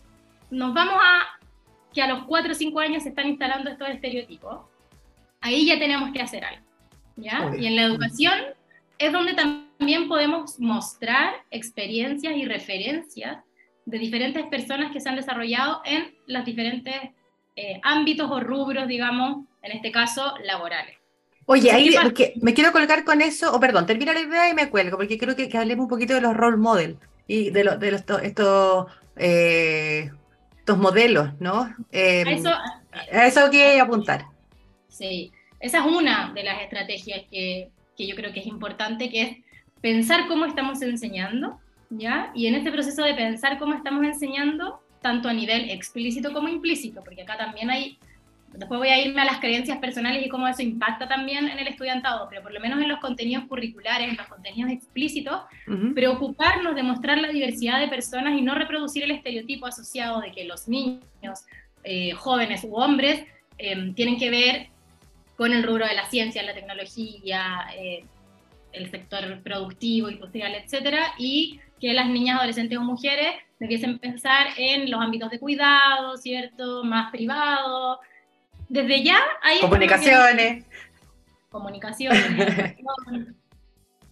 nos 0.50 0.74
vamos 0.74 0.94
a 0.96 1.38
que 1.92 2.02
a 2.02 2.08
los 2.08 2.24
4 2.24 2.52
o 2.52 2.54
5 2.54 2.80
años 2.80 3.02
se 3.02 3.10
están 3.10 3.28
instalando 3.28 3.70
estos 3.70 3.88
estereotipos, 3.88 4.60
ahí 5.40 5.66
ya 5.66 5.78
tenemos 5.78 6.10
que 6.10 6.22
hacer 6.22 6.44
algo. 6.44 6.64
¿ya? 7.16 7.52
Y 7.58 7.66
en 7.66 7.76
la 7.76 7.82
educación 7.82 8.38
es 8.98 9.12
donde 9.12 9.34
también 9.34 9.72
también 9.82 10.06
podemos 10.06 10.60
mostrar 10.60 11.34
experiencias 11.50 12.36
y 12.36 12.44
referencias 12.44 13.38
de 13.84 13.98
diferentes 13.98 14.46
personas 14.46 14.92
que 14.92 15.00
se 15.00 15.08
han 15.08 15.16
desarrollado 15.16 15.82
en 15.84 16.14
los 16.26 16.44
diferentes 16.44 16.94
eh, 17.56 17.80
ámbitos 17.82 18.30
o 18.30 18.40
rubros, 18.40 18.88
digamos, 18.88 19.44
en 19.62 19.72
este 19.72 19.90
caso, 19.92 20.34
laborales. 20.44 20.96
Oye, 21.46 21.70
ahí 21.72 21.94
me 22.40 22.54
quiero 22.54 22.72
colgar 22.72 23.04
con 23.04 23.20
eso, 23.20 23.54
o 23.54 23.60
perdón, 23.60 23.86
termina 23.86 24.12
la 24.12 24.20
idea 24.20 24.48
y 24.48 24.54
me 24.54 24.70
cuelgo, 24.70 24.96
porque 24.96 25.18
creo 25.18 25.34
que, 25.34 25.50
hablemos 25.58 25.84
un 25.84 25.90
poquito 25.90 26.14
de 26.14 26.20
los 26.20 26.36
role 26.36 26.56
models 26.56 26.96
y 27.26 27.50
de, 27.50 27.64
de 27.78 27.90
los, 27.90 28.04
estos, 28.22 28.86
eh, 29.16 30.10
estos 30.58 30.78
modelos, 30.78 31.30
¿no? 31.40 31.74
Eh, 31.90 32.24
a 32.26 32.30
eso, 32.30 32.50
a 33.12 33.26
eso 33.26 33.50
quiero 33.50 33.84
apuntar. 33.84 34.24
Sí, 34.88 35.32
esa 35.58 35.78
es 35.80 35.84
una 35.84 36.32
de 36.32 36.44
las 36.44 36.62
estrategias 36.62 37.22
que, 37.30 37.70
que 37.96 38.06
yo 38.06 38.14
creo 38.14 38.32
que 38.32 38.40
es 38.40 38.46
importante, 38.46 39.10
que 39.10 39.22
es 39.22 39.36
pensar 39.80 40.28
cómo 40.28 40.44
estamos 40.46 40.80
enseñando, 40.82 41.58
¿ya? 41.98 42.30
Y 42.34 42.46
en 42.46 42.54
este 42.54 42.70
proceso 42.70 43.02
de 43.04 43.14
pensar 43.14 43.58
cómo 43.58 43.74
estamos 43.74 44.04
enseñando, 44.04 44.80
tanto 45.00 45.28
a 45.28 45.32
nivel 45.32 45.70
explícito 45.70 46.32
como 46.32 46.48
implícito, 46.48 47.02
porque 47.02 47.22
acá 47.22 47.36
también 47.36 47.70
hay, 47.70 47.98
después 48.52 48.78
voy 48.78 48.88
a 48.88 49.04
irme 49.04 49.20
a 49.20 49.24
las 49.24 49.40
creencias 49.40 49.78
personales 49.78 50.24
y 50.24 50.28
cómo 50.28 50.46
eso 50.46 50.62
impacta 50.62 51.08
también 51.08 51.48
en 51.48 51.58
el 51.58 51.66
estudiantado, 51.66 52.28
pero 52.28 52.42
por 52.42 52.52
lo 52.52 52.60
menos 52.60 52.80
en 52.80 52.88
los 52.88 53.00
contenidos 53.00 53.44
curriculares, 53.46 54.08
en 54.08 54.16
los 54.16 54.26
contenidos 54.26 54.70
explícitos, 54.70 55.42
preocuparnos 55.94 56.74
de 56.74 56.82
mostrar 56.82 57.18
la 57.18 57.28
diversidad 57.28 57.80
de 57.80 57.88
personas 57.88 58.38
y 58.38 58.42
no 58.42 58.54
reproducir 58.54 59.02
el 59.02 59.10
estereotipo 59.10 59.66
asociado 59.66 60.20
de 60.20 60.32
que 60.32 60.44
los 60.44 60.68
niños, 60.68 61.44
eh, 61.84 62.12
jóvenes 62.12 62.64
u 62.64 62.76
hombres, 62.76 63.24
eh, 63.58 63.92
tienen 63.94 64.18
que 64.18 64.30
ver 64.30 64.68
con 65.36 65.52
el 65.52 65.64
rubro 65.64 65.86
de 65.86 65.94
la 65.94 66.06
ciencia, 66.06 66.42
la 66.42 66.54
tecnología, 66.54 67.66
eh, 67.76 68.04
el 68.72 68.90
sector 68.90 69.42
productivo, 69.42 70.08
industrial, 70.08 70.54
etcétera, 70.54 71.14
y 71.18 71.60
que 71.82 71.92
las 71.92 72.08
niñas, 72.08 72.38
adolescentes 72.38 72.78
o 72.78 72.82
mujeres 72.82 73.34
debiesen 73.58 73.98
pensar 73.98 74.46
en 74.56 74.88
los 74.88 75.00
ámbitos 75.00 75.32
de 75.32 75.40
cuidado, 75.40 76.16
¿cierto? 76.16 76.84
Más 76.84 77.10
privado. 77.10 77.98
Desde 78.68 79.02
ya 79.02 79.18
hay... 79.42 79.58
Comunicaciones. 79.58 80.64
Comunicaciones. 81.50 82.76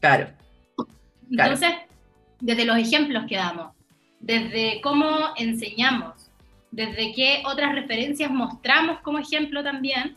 claro. 0.01 0.31
Entonces, 1.31 1.71
desde 2.41 2.65
los 2.65 2.77
ejemplos 2.77 3.25
que 3.29 3.37
damos, 3.37 3.73
desde 4.19 4.81
cómo 4.81 5.33
enseñamos, 5.37 6.29
desde 6.73 7.15
qué 7.15 7.45
otras 7.47 7.73
referencias 7.73 8.33
mostramos 8.33 8.99
como 8.99 9.21
ejemplo 9.21 9.63
también, 9.63 10.17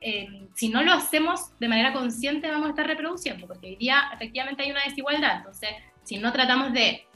eh, 0.00 0.46
si 0.54 0.68
no 0.68 0.80
lo 0.84 0.92
hacemos 0.92 1.58
de 1.58 1.66
manera 1.66 1.92
consciente 1.92 2.48
vamos 2.48 2.68
a 2.68 2.70
estar 2.70 2.86
reproduciendo, 2.86 3.48
porque 3.48 3.66
hoy 3.66 3.76
día 3.76 4.10
efectivamente 4.14 4.62
hay 4.62 4.70
una 4.70 4.84
desigualdad. 4.84 5.38
Entonces, 5.38 5.70
si 6.04 6.18
no 6.18 6.32
tratamos 6.32 6.72
de 6.72 7.06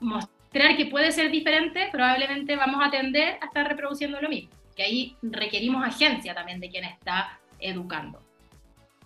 mostrar 0.00 0.76
que 0.76 0.86
puede 0.86 1.12
ser 1.12 1.30
diferente, 1.30 1.88
probablemente 1.90 2.56
vamos 2.56 2.80
a 2.84 2.90
tender 2.90 3.38
a 3.40 3.46
estar 3.46 3.66
reproduciendo 3.66 4.20
lo 4.20 4.28
mismo. 4.28 4.50
Que 4.76 4.82
ahí 4.82 5.16
requerimos 5.22 5.84
agencia 5.84 6.34
también 6.34 6.60
de 6.60 6.70
quien 6.70 6.84
está 6.84 7.38
educando. 7.58 8.20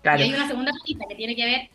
Y 0.05 0.09
hay 0.09 0.35
una 0.35 0.46
segunda 0.46 0.72
cita 0.85 1.05
que 1.09 1.14
tiene 1.14 1.35
que 1.35 1.44
ver. 1.44 1.70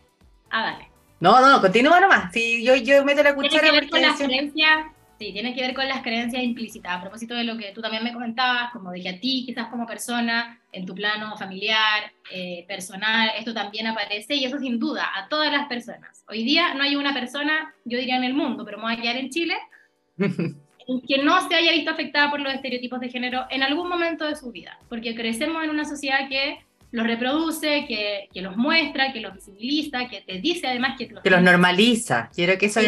Ah, 0.50 0.63
dale. 0.63 0.89
No, 1.19 1.39
no, 1.39 1.62
continúa 1.62 2.00
nomás. 2.00 2.32
Si 2.34 2.63
yo, 2.63 2.76
yo 2.76 3.04
meto 3.06 3.21
la 3.21 3.36
cuchara. 3.36 3.62
Tiene 3.62 3.67
que 3.67 3.80
ver 3.82 3.89
con 3.89 4.28
creencias, 4.28 4.86
sí, 5.22 5.32
tiene 5.32 5.54
que 5.54 5.62
ver 5.62 5.76
con 5.76 5.88
las 5.88 6.02
creencias 6.02 6.44
implícitas. 6.44 6.94
A 6.94 7.02
propósito 7.02 7.36
de 7.36 7.44
lo 7.44 7.56
que 7.56 7.72
tú 7.74 7.82
también 7.82 8.04
me 8.04 8.12
comentabas, 8.12 8.72
como 8.72 8.92
de 8.92 9.02
que 9.02 9.10
a 9.10 9.20
ti, 9.20 9.44
quizás 9.46 9.68
como 9.68 9.86
persona, 9.86 10.60
en 10.72 10.86
tu 10.86 10.96
plano 10.96 11.38
familiar, 11.38 12.12
eh, 12.32 12.66
personal, 12.68 13.30
esto 13.38 13.54
también 13.54 13.86
aparece, 13.86 14.34
y 14.34 14.46
eso 14.46 14.58
sin 14.58 14.80
duda, 14.80 15.08
a 15.16 15.28
todas 15.28 15.52
las 15.52 15.68
personas. 15.68 16.24
Hoy 16.28 16.44
día 16.44 16.74
no 16.74 16.84
hay 16.84 16.96
una 16.96 17.14
persona, 17.14 17.72
yo 17.86 18.00
diría 18.00 18.18
en 18.18 18.24
el 18.24 18.34
mundo, 18.34 18.66
pero 18.66 18.78
vamos 18.78 18.98
a 18.98 19.02
quedar 19.02 19.18
en 19.18 19.30
Chile, 19.30 19.56
que 20.18 21.24
no 21.24 21.48
se 21.48 21.56
haya 21.56 21.72
visto 21.72 21.92
afectada 21.92 22.32
por 22.32 22.40
los 22.40 22.54
estereotipos 22.54 23.00
de 23.00 23.10
género 23.10 23.46
en 23.52 23.62
algún 23.62 23.88
momento 23.88 24.26
de 24.26 24.36
su 24.36 24.52
vida, 24.52 24.80
porque 24.90 25.14
crecemos 25.14 25.64
en 25.64 25.70
una 25.70 25.86
sociedad 25.86 26.28
que 26.30 26.66
los 26.90 27.06
reproduce, 27.06 27.86
que, 27.88 28.28
que, 28.34 28.42
los 28.42 28.58
muestra, 28.58 29.14
que 29.14 29.22
los 29.22 29.34
visibiliza, 29.34 30.10
que 30.10 30.22
te 30.22 30.40
dice 30.40 30.68
además 30.68 30.98
que 30.98 31.08
los, 31.08 31.24
que 31.24 31.30
los 31.30 31.42
normaliza. 31.42 32.30
Quiero 32.34 32.58
que 32.58 32.66
eso 32.66 32.82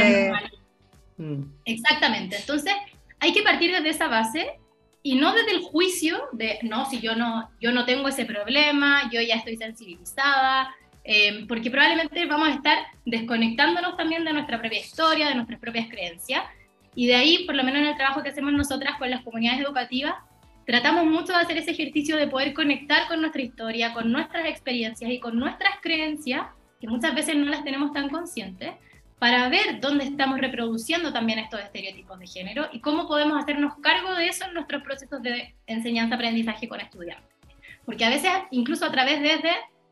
mm. 1.17 1.43
Exactamente. 1.65 2.37
Entonces, 2.37 2.73
hay 3.19 3.33
que 3.33 3.43
partir 3.43 3.71
desde 3.71 3.89
esa 3.89 4.07
base 4.07 4.59
y 5.01 5.15
no 5.15 5.33
desde 5.33 5.51
el 5.51 5.61
juicio 5.61 6.29
de, 6.31 6.59
no, 6.63 6.85
si 6.89 6.99
yo 6.99 7.15
no, 7.15 7.49
yo 7.59 7.71
no 7.71 7.85
tengo 7.85 8.07
ese 8.07 8.25
problema, 8.25 9.09
yo 9.11 9.21
ya 9.21 9.35
estoy 9.35 9.57
sensibilizada, 9.57 10.73
eh, 11.03 11.45
porque 11.47 11.69
probablemente 11.69 12.25
vamos 12.25 12.47
a 12.47 12.53
estar 12.53 12.77
desconectándonos 13.05 13.97
también 13.97 14.23
de 14.23 14.31
nuestra 14.31 14.59
propia 14.59 14.79
historia, 14.79 15.27
de 15.27 15.35
nuestras 15.35 15.59
propias 15.59 15.89
creencias. 15.89 16.43
Y 16.95 17.07
de 17.07 17.15
ahí, 17.15 17.45
por 17.45 17.55
lo 17.55 17.63
menos 17.63 17.81
en 17.81 17.87
el 17.87 17.97
trabajo 17.97 18.23
que 18.23 18.29
hacemos 18.29 18.53
nosotras 18.53 18.97
con 18.97 19.09
las 19.09 19.23
comunidades 19.23 19.61
educativas, 19.61 20.15
tratamos 20.65 21.05
mucho 21.05 21.33
de 21.33 21.39
hacer 21.39 21.57
ese 21.57 21.71
ejercicio 21.71 22.15
de 22.15 22.27
poder 22.27 22.53
conectar 22.53 23.07
con 23.07 23.19
nuestra 23.19 23.41
historia, 23.41 23.93
con 23.93 24.11
nuestras 24.11 24.45
experiencias 24.45 25.11
y 25.11 25.19
con 25.19 25.37
nuestras 25.37 25.73
creencias, 25.81 26.47
que 26.79 26.87
muchas 26.87 27.13
veces 27.13 27.35
no 27.35 27.45
las 27.45 27.63
tenemos 27.63 27.91
tan 27.91 28.09
conscientes, 28.09 28.71
para 29.23 29.47
ver 29.47 29.79
dónde 29.79 30.03
estamos 30.03 30.37
reproduciendo 30.37 31.13
también 31.13 31.39
estos 31.39 31.61
estereotipos 31.61 32.19
de 32.19 32.27
género 32.27 32.67
y 32.73 32.81
cómo 32.81 33.07
podemos 33.07 33.41
hacernos 33.41 33.75
cargo 33.77 34.13
de 34.15 34.27
eso 34.27 34.43
en 34.43 34.53
nuestros 34.53 34.83
procesos 34.83 35.21
de 35.21 35.55
enseñanza-aprendizaje 35.65 36.67
con 36.67 36.81
estudiantes. 36.81 37.33
Porque 37.85 38.03
a 38.03 38.09
veces, 38.09 38.29
incluso 38.51 38.83
a 38.83 38.91
través 38.91 39.21
de 39.21 39.49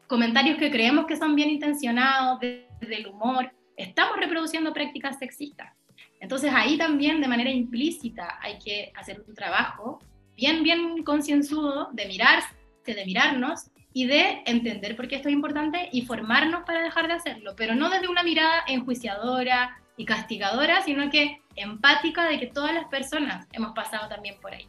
comentarios 0.08 0.58
que 0.58 0.70
creemos 0.70 1.06
que 1.06 1.16
son 1.16 1.34
bien 1.34 1.50
intencionados, 1.50 2.42
desde 2.42 2.98
el 2.98 3.08
humor, 3.08 3.50
estamos 3.78 4.18
reproduciendo 4.18 4.74
prácticas 4.74 5.18
sexistas. 5.18 5.72
Entonces 6.20 6.52
ahí 6.54 6.78
también 6.78 7.22
de 7.22 7.30
manera 7.30 7.52
implícita 7.52 8.38
hay 8.42 8.60
que 8.60 8.92
hacer 8.98 9.24
un 9.26 9.34
trabajo 9.34 10.00
bien, 10.36 10.62
bien 10.62 11.06
concienzudo 11.06 11.88
de 11.94 12.06
mirarse, 12.06 12.50
de 12.86 13.06
mirarnos 13.06 13.71
y 13.94 14.06
de 14.06 14.44
entender 14.46 14.96
por 14.96 15.08
qué 15.08 15.18
esto 15.18 15.28
es 15.30 15.34
importante 15.34 15.90
y 15.92 16.06
formarnos 16.06 16.64
para 16.64 16.82
dejar 16.82 17.08
de 17.08 17.14
hacerlo, 17.14 17.54
pero 17.56 17.76
no 17.76 17.90
desde 17.90 18.08
una 18.08 18.24
mirada 18.24 18.64
enjuiciadora 18.68 19.82
y 19.98 20.06
castigadora, 20.06 20.82
sino 20.82 21.10
que 21.10 21.42
empática 21.56 22.28
de 22.28 22.40
que 22.40 22.48
todas 22.48 22.74
las 22.74 22.86
personas 22.86 23.48
hemos 23.52 23.74
pasado 23.74 24.08
también 24.08 24.36
por 24.42 24.54
ahí. 24.54 24.68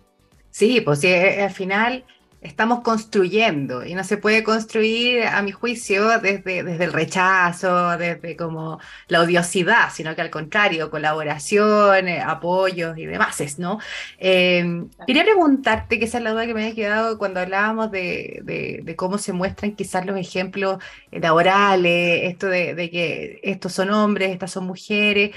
Sí, 0.50 0.80
pues 0.80 1.00
sí, 1.00 1.12
al 1.14 1.50
final 1.50 2.04
estamos 2.42 2.80
construyendo 2.80 3.86
y 3.86 3.94
no 3.94 4.04
se 4.04 4.16
puede 4.16 4.42
construir, 4.42 5.22
a 5.24 5.42
mi 5.42 5.52
juicio, 5.52 6.18
desde, 6.18 6.62
desde 6.64 6.84
el 6.84 6.92
rechazo, 6.92 7.96
desde 7.96 8.36
como 8.36 8.80
la 9.08 9.20
odiosidad, 9.20 9.90
sino 9.92 10.14
que 10.14 10.22
al 10.22 10.30
contrario, 10.30 10.90
colaboración, 10.90 12.08
apoyos 12.08 12.98
y 12.98 13.06
demás, 13.06 13.58
¿no? 13.58 13.78
Em, 14.18 14.88
quería 15.06 15.24
preguntarte, 15.24 15.98
que 15.98 16.04
esa 16.06 16.18
es 16.18 16.24
la 16.24 16.32
duda 16.32 16.46
que 16.46 16.54
me 16.54 16.62
había 16.62 16.74
quedado 16.74 17.18
cuando 17.18 17.40
hablábamos 17.40 17.90
de, 17.90 18.40
de, 18.42 18.96
cómo 18.96 19.18
se 19.18 19.32
muestran 19.32 19.74
quizás 19.74 20.04
los 20.04 20.16
ejemplos 20.16 20.78
laborales, 21.10 22.30
esto 22.30 22.46
de, 22.48 22.74
de, 22.74 22.90
que 22.90 23.40
estos 23.42 23.72
son 23.72 23.90
hombres, 23.90 24.30
estas 24.30 24.50
son 24.50 24.66
mujeres. 24.66 25.34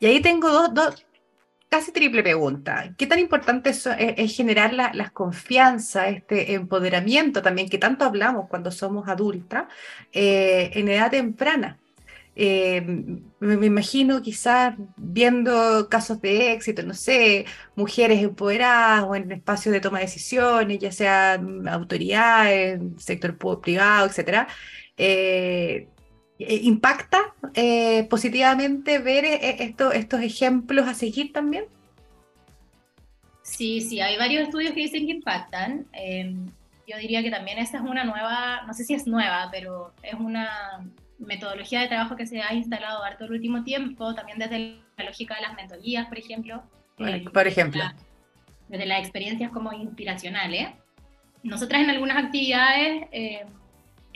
Y 0.00 0.06
ahí 0.06 0.20
tengo 0.20 0.50
dos, 0.50 0.74
dos, 0.74 1.06
casi 1.68 1.92
triple 1.92 2.22
pregunta. 2.22 2.94
¿Qué 2.96 3.06
tan 3.06 3.18
importante 3.18 3.70
es, 3.70 4.36
generar 4.36 4.72
la, 4.72 4.92
las 4.94 5.10
confianza, 5.12 6.08
este 6.08 6.54
empoderamiento 6.54 7.42
también 7.42 7.68
que 7.68 7.78
tanto 7.78 8.04
hablamos 8.04 8.48
cuando 8.48 8.70
somos 8.70 9.08
adultas 9.08 9.66
eh, 10.12 10.70
en 10.74 10.88
edad 10.88 11.10
temprana? 11.10 11.78
Eh, 12.40 12.80
me, 13.40 13.66
imagino 13.66 14.22
quizás 14.22 14.74
viendo 14.96 15.88
casos 15.88 16.20
de 16.20 16.52
éxito, 16.52 16.84
no 16.84 16.94
sé, 16.94 17.46
mujeres 17.74 18.22
empoderadas 18.22 19.02
o 19.04 19.16
en 19.16 19.32
espacios 19.32 19.72
de 19.72 19.80
toma 19.80 19.98
de 19.98 20.04
decisiones, 20.04 20.78
ya 20.78 20.92
sean 20.92 21.66
autoridades, 21.68 22.80
sector 22.98 23.36
privado, 23.60 24.06
etcétera. 24.06 24.46
Eh, 24.96 25.88
eh, 25.88 25.88
¿Impacta 26.38 27.34
eh, 27.54 28.06
positivamente 28.08 29.00
ver 29.00 29.24
eh, 29.24 29.74
estos 29.94 30.22
ejemplos 30.22 30.86
a 30.86 30.94
seguir 30.94 31.32
también? 31.32 31.64
Sí, 33.42 33.80
sí, 33.80 34.00
hay 34.00 34.16
varios 34.16 34.44
estudios 34.44 34.72
que 34.72 34.82
dicen 34.82 35.06
que 35.06 35.12
impactan. 35.12 35.86
Em, 35.92 36.46
yo 36.86 36.96
diría 36.98 37.22
que 37.22 37.30
también 37.30 37.58
esa 37.58 37.78
es 37.78 37.82
una 37.82 38.04
nueva, 38.04 38.62
no 38.66 38.72
sé 38.72 38.84
si 38.84 38.94
es 38.94 39.06
nueva, 39.06 39.48
pero 39.50 39.92
es 40.02 40.14
una 40.14 40.88
metodología 41.18 41.80
de 41.80 41.88
trabajo 41.88 42.14
que 42.14 42.26
se 42.26 42.40
ha 42.40 42.54
instalado 42.54 43.02
harto 43.02 43.24
el 43.24 43.32
último 43.32 43.64
tiempo, 43.64 44.14
también 44.14 44.38
desde 44.38 44.80
la 44.96 45.04
lógica 45.04 45.34
de 45.34 45.42
las 45.42 45.54
mentorías, 45.54 46.06
por 46.06 46.18
ejemplo. 46.18 46.62
por 47.32 47.46
ejemplo. 47.48 47.82
desde 48.68 48.86
las 48.86 49.00
experiencias 49.00 49.50
como 49.50 49.72
inspiracionales. 49.72 50.68
Nosotras 51.42 51.82
en 51.82 51.90
algunas 51.90 52.24
actividades 52.24 53.08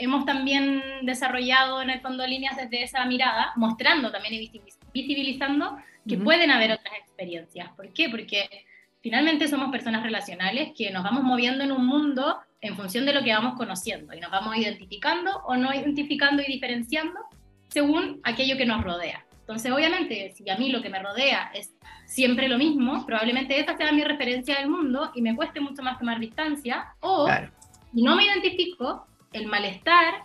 hemos 0.05 0.25
también 0.25 0.83
desarrollado 1.03 1.81
en 1.81 1.91
el 1.91 2.01
fondo 2.01 2.27
líneas 2.27 2.57
desde 2.57 2.83
esa 2.83 3.05
mirada, 3.05 3.53
mostrando 3.57 4.11
también 4.11 4.35
y 4.35 4.51
visibilizando 4.93 5.77
que 6.09 6.19
pueden 6.19 6.51
haber 6.51 6.73
otras 6.73 6.95
experiencias. 6.99 7.71
¿Por 7.77 7.93
qué? 7.93 8.09
Porque 8.09 8.67
finalmente 9.01 9.49
somos 9.49 9.71
personas 9.71 10.03
relacionales 10.03 10.73
que 10.77 10.91
nos 10.91 11.05
vamos 11.05 11.23
moviendo 11.23 11.63
en 11.65 11.73
un 11.73 11.87
mundo 11.87 12.39
en 12.61 12.77
función 12.77 13.07
de 13.07 13.13
lo 13.13 13.23
que 13.23 13.33
vamos 13.33 13.55
conociendo 13.57 14.15
y 14.15 14.21
nos 14.21 14.31
vamos 14.31 14.57
identificando 14.57 15.43
o 15.47 15.57
no 15.57 15.75
identificando 15.75 16.43
y 16.43 16.47
diferenciando 16.47 17.21
según 17.69 18.21
aquello 18.25 18.57
que 18.57 18.67
nos 18.67 18.83
rodea. 18.83 19.25
Entonces, 19.41 19.73
obviamente, 19.73 20.33
si 20.35 20.49
a 20.49 20.57
mí 20.57 20.71
lo 20.71 20.83
que 20.83 20.89
me 20.89 21.01
rodea 21.01 21.51
es 21.53 21.75
siempre 22.07 22.49
lo 22.49 22.59
mismo, 22.59 23.05
probablemente 23.05 23.59
esa 23.59 23.77
sea 23.77 23.93
mi 23.93 24.05
referencia 24.05 24.59
del 24.59 24.69
mundo 24.69 25.11
y 25.15 25.23
me 25.23 25.35
cueste 25.35 25.61
mucho 25.61 25.83
más 25.83 25.99
tomar 25.99 26.21
distancia, 26.21 26.95
o 27.01 27.29
si 27.93 28.03
no 28.03 28.15
me 28.15 28.25
identifico, 28.25 29.07
el 29.33 29.47
malestar 29.47 30.25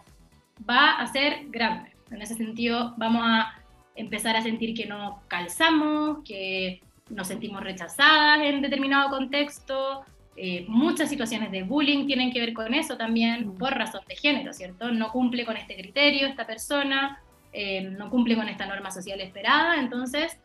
va 0.67 0.91
a 0.93 1.08
ser 1.08 1.46
grande. 1.50 1.91
En 2.12 2.22
ese 2.22 2.36
sentido, 2.36 2.93
vamos 2.98 3.22
a 3.24 3.62
empezar 3.96 4.36
a 4.36 4.41
sentir 4.41 4.76
que 4.76 4.86
no 4.86 5.22
calzamos, 5.28 6.20
que 6.24 6.82
nos 7.10 7.28
sentimos 7.28 7.63
rechazadas 7.63 8.39
en 8.41 8.62
determinado 8.62 9.10
contexto. 9.10 10.06
Eh, 10.36 10.65
muchas 10.67 11.10
situaciones 11.10 11.52
de 11.52 11.63
bullying 11.63 12.06
tienen 12.06 12.32
que 12.32 12.39
ver 12.39 12.54
con 12.54 12.74
eso 12.74 12.96
también, 12.96 13.56
por 13.56 13.74
razón 13.74 14.02
de 14.08 14.15
género, 14.15 14.54
¿cierto? 14.54 14.91
No 14.91 15.12
cumple 15.12 15.46
con 15.46 15.58
este 15.58 15.76
criterio 15.76 16.28
esta 16.28 16.46
persona, 16.46 17.22
eh, 17.52 17.82
no 17.82 18.10
cumple 18.10 18.36
con 18.36 18.48
esta 18.48 18.67
norma 18.67 18.91
social 18.91 19.20
esperada, 19.20 19.80
entonces 19.80 20.38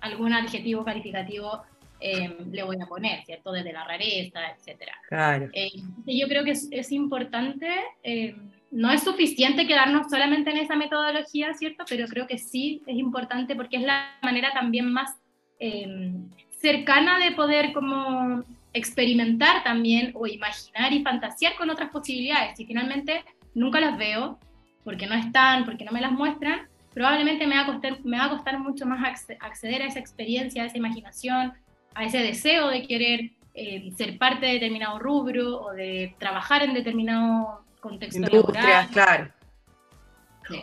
algún 0.00 0.32
adjetivo 0.32 0.84
calificativo 0.84 1.62
Em, 2.04 2.50
le 2.50 2.64
voy 2.64 2.76
a 2.82 2.86
poner, 2.86 3.24
¿cierto? 3.24 3.52
Desde 3.52 3.72
la 3.72 3.84
rareza, 3.84 4.40
etc. 4.50 4.90
Claro. 5.08 5.48
Eh, 5.52 5.70
yo 6.04 6.26
creo 6.26 6.42
que 6.42 6.50
es, 6.50 6.90
importante, 6.90 7.68
em, 8.02 8.50
no 8.72 8.90
es 8.90 9.04
suficiente 9.04 9.68
quedarnos 9.68 10.10
solamente 10.10 10.50
en 10.50 10.56
esa 10.56 10.74
metodología, 10.74 11.54
¿cierto? 11.54 11.84
Pero 11.88 12.08
creo 12.08 12.26
que 12.26 12.38
sí 12.38 12.82
es 12.88 12.96
importante 12.96 13.54
porque 13.54 13.76
es 13.76 13.84
la 13.84 14.18
manera 14.20 14.52
también 14.52 14.92
más 14.92 15.16
em, 15.60 16.28
cercana 16.60 17.20
de 17.20 17.30
poder 17.36 17.72
como 17.72 18.42
experimentar 18.72 19.62
también 19.62 20.10
o 20.14 20.26
imaginar 20.26 20.92
y 20.92 21.04
fantasear 21.04 21.54
con 21.54 21.70
otras 21.70 21.90
posibilidades. 21.90 22.56
Si 22.56 22.66
finalmente 22.66 23.22
nunca 23.54 23.78
las 23.78 23.96
veo, 23.96 24.40
porque 24.82 25.06
no 25.06 25.14
están, 25.14 25.64
porque 25.64 25.84
no 25.84 25.92
me 25.92 26.00
las 26.00 26.10
muestran, 26.10 26.66
probablemente 26.92 27.46
me 27.46 27.54
va 27.54 27.60
a 27.60 27.66
costar, 27.66 28.04
me 28.04 28.18
va 28.18 28.24
a 28.24 28.30
costar 28.30 28.58
mucho 28.58 28.86
más 28.86 29.24
acceder 29.38 29.82
a 29.82 29.86
esa 29.86 30.00
experiencia, 30.00 30.64
a 30.64 30.66
esa 30.66 30.78
imaginación, 30.78 31.52
a 31.94 32.04
ese 32.04 32.18
deseo 32.18 32.68
de 32.68 32.86
querer 32.86 33.30
eh, 33.54 33.92
ser 33.96 34.18
parte 34.18 34.46
de 34.46 34.52
determinado 34.54 34.98
rubro 34.98 35.60
o 35.60 35.72
de 35.72 36.14
trabajar 36.18 36.62
en 36.62 36.74
determinado 36.74 37.64
contexto 37.80 38.18
Industria, 38.18 38.88
claro. 38.92 39.28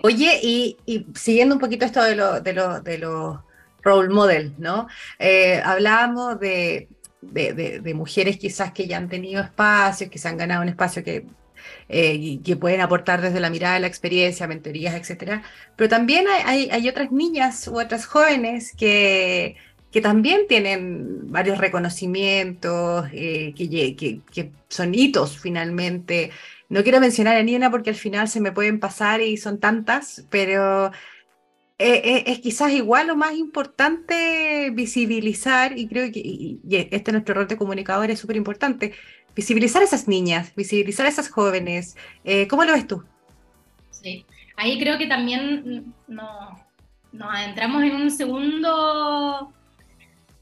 Oye, 0.03 0.39
y, 0.43 0.77
siguiendo 1.15 1.55
un 1.55 1.61
poquito 1.61 1.85
esto 1.85 2.03
de 2.03 2.15
los 2.15 2.43
de 2.43 2.53
de 2.83 2.97
los 2.97 3.39
role 3.81 4.09
model, 4.09 4.53
¿no? 4.57 4.87
Eh, 5.17 5.61
hablábamos 5.63 6.39
de, 6.39 6.89
de, 7.21 7.93
mujeres 7.93 8.37
quizás 8.37 8.71
que 8.71 8.87
ya 8.87 8.97
han 8.97 9.07
tenido 9.07 9.41
espacios, 9.41 10.09
que 10.09 10.17
se 10.17 10.27
han 10.27 10.37
ganado 10.37 10.61
un 10.61 10.69
espacio 10.69 11.03
que 11.03 11.25
eh, 11.87 12.39
que 12.43 12.55
pueden 12.55 12.81
aportar 12.81 13.21
desde 13.21 13.39
la 13.39 13.49
mirada 13.49 13.75
de 13.75 13.81
la 13.81 13.87
experiencia, 13.87 14.47
mentorías, 14.47 14.95
etcétera. 14.95 15.43
Pero 15.75 15.89
también 15.89 16.25
hay, 16.45 16.69
hay, 16.71 16.87
otras 16.87 17.11
niñas 17.11 17.67
u 17.67 17.79
otras 17.79 18.05
jóvenes 18.05 18.73
que, 18.77 19.55
que 19.91 20.01
también 20.01 20.41
tienen 20.47 21.31
varios 21.31 21.57
reconocimientos, 21.57 23.07
eh, 23.11 23.53
que, 23.55 24.51
son 24.67 24.93
hitos 24.93 25.39
finalmente. 25.39 26.31
No 26.69 26.83
quiero 26.83 26.99
mencionar 26.99 27.37
a 27.37 27.43
Nina 27.43 27.71
porque 27.71 27.89
al 27.89 27.95
final 27.95 28.27
se 28.27 28.39
me 28.39 28.51
pueden 28.51 28.79
pasar 28.79 29.21
y 29.21 29.37
son 29.37 29.59
tantas, 29.59 30.25
pero 30.29 30.91
eh, 31.79 32.01
eh, 32.03 32.23
es 32.27 32.39
quizás 32.39 32.71
igual 32.71 33.07
lo 33.07 33.15
más 33.15 33.33
importante 33.33 34.69
visibilizar, 34.71 35.77
y 35.77 35.87
creo 35.87 36.11
que 36.11 36.19
y, 36.19 36.59
este 36.91 37.11
nuestro 37.11 37.33
rol 37.33 37.47
de 37.47 37.57
comunicador 37.57 38.11
es 38.11 38.19
súper 38.19 38.35
importante, 38.35 38.93
visibilizar 39.35 39.81
a 39.81 39.85
esas 39.85 40.07
niñas, 40.07 40.53
visibilizar 40.55 41.07
a 41.07 41.09
esas 41.09 41.29
jóvenes. 41.29 41.95
¿Cómo 42.47 42.63
lo 42.63 42.73
ves 42.73 42.85
tú? 42.85 43.03
Sí, 43.89 44.25
ahí 44.55 44.79
creo 44.79 44.99
que 44.99 45.07
también 45.07 45.93
nos, 46.07 46.59
nos 47.11 47.33
adentramos 47.33 47.81
en 47.83 47.95
un 47.95 48.11
segundo 48.11 49.51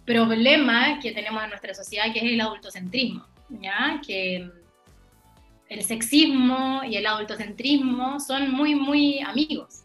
problema 0.07 0.99
que 0.99 1.11
tenemos 1.11 1.43
en 1.43 1.49
nuestra 1.49 1.75
sociedad, 1.75 2.11
que 2.11 2.19
es 2.19 2.25
el 2.25 2.41
adultocentrismo, 2.41 3.27
¿ya? 3.49 4.01
Que 4.05 4.49
el 5.69 5.83
sexismo 5.83 6.81
y 6.83 6.95
el 6.95 7.05
adultocentrismo 7.05 8.19
son 8.19 8.49
muy, 8.51 8.73
muy 8.73 9.19
amigos. 9.19 9.83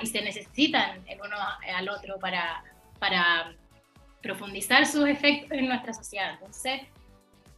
Y 0.00 0.06
se 0.06 0.22
necesitan 0.22 1.02
el 1.08 1.18
uno 1.20 1.36
al 1.74 1.88
otro 1.88 2.18
para, 2.20 2.62
para 3.00 3.52
profundizar 4.22 4.86
sus 4.86 5.08
efectos 5.08 5.58
en 5.58 5.66
nuestra 5.66 5.92
sociedad. 5.92 6.34
Entonces, 6.34 6.82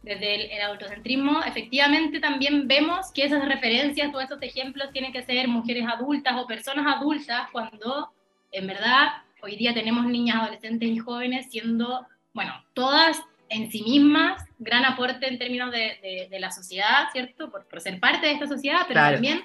desde 0.01 0.55
el, 0.55 0.61
autocentrismo, 0.63 1.43
efectivamente 1.43 2.19
también 2.19 2.67
vemos 2.67 3.11
que 3.13 3.25
esas 3.25 3.45
referencias, 3.45 4.11
todos 4.11 4.23
estos 4.23 4.41
ejemplos 4.41 4.91
tienen 4.91 5.11
que 5.11 5.21
ser 5.21 5.47
mujeres 5.47 5.85
adultas 5.87 6.33
o 6.37 6.47
personas 6.47 6.97
adultas 6.97 7.49
cuando 7.51 8.09
en 8.51 8.65
verdad 8.65 9.21
hoy 9.41 9.55
día 9.55 9.73
tenemos 9.73 10.05
niñas, 10.05 10.37
adolescentes 10.37 10.89
y 10.89 10.97
jóvenes 10.97 11.47
siendo, 11.49 12.05
bueno, 12.33 12.53
todas 12.73 13.21
en 13.49 13.71
sí 13.71 13.81
mismas 13.83 14.43
gran 14.59 14.85
aporte 14.85 15.27
en 15.27 15.39
términos 15.39 15.71
de, 15.71 16.27
de, 16.29 16.39
la 16.39 16.51
sociedad, 16.51 17.07
¿cierto? 17.11 17.49
Por, 17.49 17.65
por, 17.65 17.81
ser 17.81 17.99
parte 17.99 18.27
de 18.27 18.33
esta 18.33 18.47
sociedad, 18.47 18.81
pero 18.87 18.99
también 18.99 19.43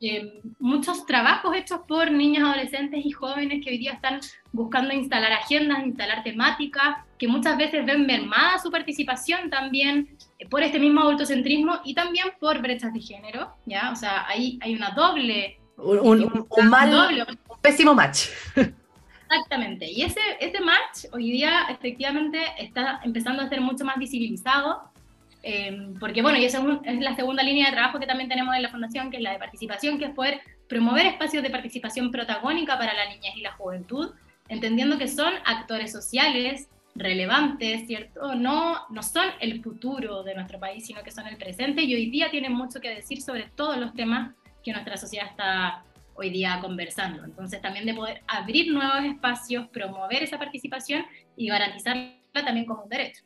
eh, 0.00 0.40
muchos 0.58 1.06
trabajos 1.06 1.56
hechos 1.56 1.80
por 1.88 2.10
niñas, 2.10 2.44
adolescentes 2.44 3.04
y 3.04 3.10
jóvenes 3.12 3.64
que 3.64 3.70
hoy 3.70 3.78
día 3.78 3.92
están 3.92 4.20
buscando 4.52 4.92
instalar 4.92 5.32
agendas, 5.32 5.86
instalar 5.86 6.22
temáticas, 6.22 6.98
que 7.18 7.28
muchas 7.28 7.56
veces 7.56 7.86
ven 7.86 8.06
mermada 8.06 8.58
su 8.58 8.70
participación 8.70 9.48
también 9.48 10.16
eh, 10.38 10.46
por 10.48 10.62
este 10.62 10.78
mismo 10.78 11.00
adultocentrismo 11.00 11.80
y 11.84 11.94
también 11.94 12.26
por 12.38 12.60
brechas 12.60 12.92
de 12.92 13.00
género, 13.00 13.54
¿ya? 13.64 13.90
O 13.90 13.96
sea, 13.96 14.26
ahí 14.28 14.58
hay 14.60 14.74
una 14.74 14.90
doble... 14.90 15.60
Un, 15.78 16.46
un, 16.48 16.68
mal, 16.70 16.90
doble, 16.90 17.22
un 17.22 17.60
pésimo 17.60 17.94
match. 17.94 18.28
Exactamente, 19.28 19.90
y 19.90 20.02
ese, 20.02 20.20
ese 20.40 20.60
match 20.60 21.12
hoy 21.12 21.32
día 21.32 21.66
efectivamente 21.68 22.38
está 22.58 23.00
empezando 23.02 23.42
a 23.42 23.48
ser 23.48 23.60
mucho 23.60 23.84
más 23.84 23.96
visibilizado 23.96 24.90
Em, 25.48 25.94
porque 26.00 26.22
bueno, 26.22 26.38
y 26.38 26.44
esa 26.44 26.60
es, 26.84 26.98
la 26.98 27.14
segunda 27.14 27.40
línea 27.40 27.66
de 27.66 27.72
trabajo 27.72 28.00
que 28.00 28.06
también 28.06 28.28
tenemos 28.28 28.56
en 28.56 28.62
la 28.62 28.68
Fundación, 28.68 29.12
que 29.12 29.18
es 29.18 29.22
la 29.22 29.30
de 29.30 29.38
participación, 29.38 29.96
que 29.96 30.06
es 30.06 30.10
poder 30.10 30.40
promover 30.68 31.06
espacios 31.06 31.40
de 31.40 31.50
participación 31.50 32.10
protagónica 32.10 32.76
para 32.76 32.92
la 32.94 33.08
niñez 33.08 33.36
y 33.36 33.42
la 33.42 33.52
juventud, 33.52 34.12
entendiendo 34.48 34.98
que 34.98 35.06
son 35.06 35.32
actores 35.44 35.92
sociales 35.92 36.68
relevantes, 36.96 37.86
¿cierto? 37.86 38.34
No, 38.34 38.88
no 38.90 39.02
son 39.04 39.28
el 39.38 39.62
futuro 39.62 40.24
de 40.24 40.34
nuestro 40.34 40.58
país, 40.58 40.84
sino 40.84 41.04
que 41.04 41.12
son 41.12 41.28
el 41.28 41.36
presente 41.36 41.82
y 41.82 41.94
hoy 41.94 42.10
día 42.10 42.28
tienen 42.28 42.52
mucho 42.52 42.80
que 42.80 42.90
decir 42.90 43.22
sobre 43.22 43.44
todos 43.54 43.76
los 43.76 43.94
temas 43.94 44.34
que 44.64 44.72
nuestra 44.72 44.96
sociedad 44.96 45.28
está 45.30 45.84
hoy 46.16 46.30
día 46.30 46.58
conversando. 46.60 47.24
Entonces 47.24 47.60
también 47.60 47.86
de 47.86 47.94
poder 47.94 48.22
abrir 48.26 48.72
nuevos 48.72 49.04
espacios, 49.04 49.68
promover 49.68 50.22
esa 50.22 50.38
participación 50.38 51.04
y 51.36 51.48
garantizarla 51.48 52.16
también 52.32 52.66
como 52.66 52.84
un 52.84 52.88
derecho. 52.88 53.22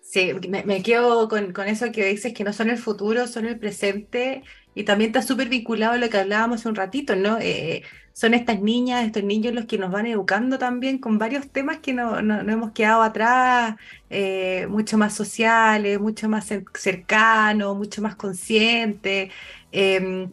Sí, 0.00 0.32
me, 0.48 0.82
quedo 0.82 1.28
con, 1.28 1.52
con, 1.52 1.68
eso 1.68 1.92
que 1.92 2.04
dices, 2.06 2.34
que 2.34 2.42
no 2.42 2.52
son 2.52 2.70
el 2.70 2.76
futuro, 2.76 3.28
son 3.28 3.46
el 3.46 3.58
presente, 3.58 4.42
y 4.74 4.84
también 4.84 5.10
está 5.10 5.22
súper 5.22 5.48
vinculado 5.48 5.92
a 5.94 5.96
lo 5.96 6.10
que 6.10 6.18
hablábamos 6.18 6.60
hace 6.60 6.68
un 6.68 6.74
ratito, 6.74 7.14
¿no? 7.14 7.38
Eh, 7.40 7.82
son 8.12 8.34
estas 8.34 8.60
niñas, 8.60 9.04
estos 9.06 9.22
niños 9.24 9.54
los 9.54 9.66
que 9.66 9.78
nos 9.78 9.90
van 9.90 10.06
educando 10.06 10.58
también 10.58 10.98
con 10.98 11.18
varios 11.18 11.48
temas 11.50 11.78
que 11.78 11.92
no, 11.92 12.22
no, 12.22 12.40
hemos 12.40 12.72
quedado 12.72 13.02
atrás, 13.02 13.76
eh, 14.10 14.66
mucho 14.68 14.98
más 14.98 15.14
sociales, 15.14 16.00
mucho 16.00 16.28
más 16.28 16.50
cercanos, 16.74 17.76
mucho 17.76 18.02
más 18.02 18.16
conscientes. 18.16 19.30
Em, 19.70 20.30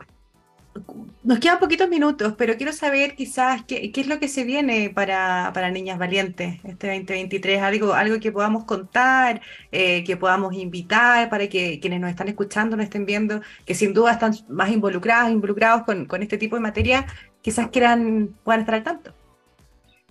nos 1.23 1.39
quedan 1.39 1.59
poquitos 1.59 1.89
minutos, 1.89 2.33
pero 2.37 2.57
quiero 2.57 2.73
saber 2.73 3.15
quizás 3.15 3.63
qué, 3.63 3.91
es 3.93 4.07
lo 4.07 4.19
que 4.19 4.27
se 4.27 4.43
viene 4.43 4.89
para, 4.89 5.51
para, 5.53 5.69
Niñas 5.69 5.97
Valientes 5.99 6.59
este 6.63 6.87
2023, 6.87 7.61
algo, 7.61 7.93
algo 7.93 8.19
que 8.19 8.31
podamos 8.31 8.65
contar, 8.65 9.41
eh, 9.71 10.03
que 10.03 10.17
podamos 10.17 10.53
invitar 10.55 11.29
para 11.29 11.47
que 11.47 11.79
quienes 11.79 11.99
nos 11.99 12.09
están 12.09 12.27
escuchando, 12.27 12.75
nos 12.75 12.85
estén 12.85 13.05
viendo, 13.05 13.41
que 13.65 13.75
sin 13.75 13.93
duda 13.93 14.13
están 14.13 14.33
más 14.47 14.71
involucradas, 14.71 15.31
involucrados 15.31 15.83
con, 15.83 16.05
con 16.05 16.21
este 16.21 16.37
tipo 16.37 16.55
de 16.55 16.61
materia, 16.61 17.05
quizás 17.41 17.69
quieran, 17.69 18.35
puedan 18.43 18.61
estar 18.61 18.75
al 18.75 18.83
tanto. 18.83 19.13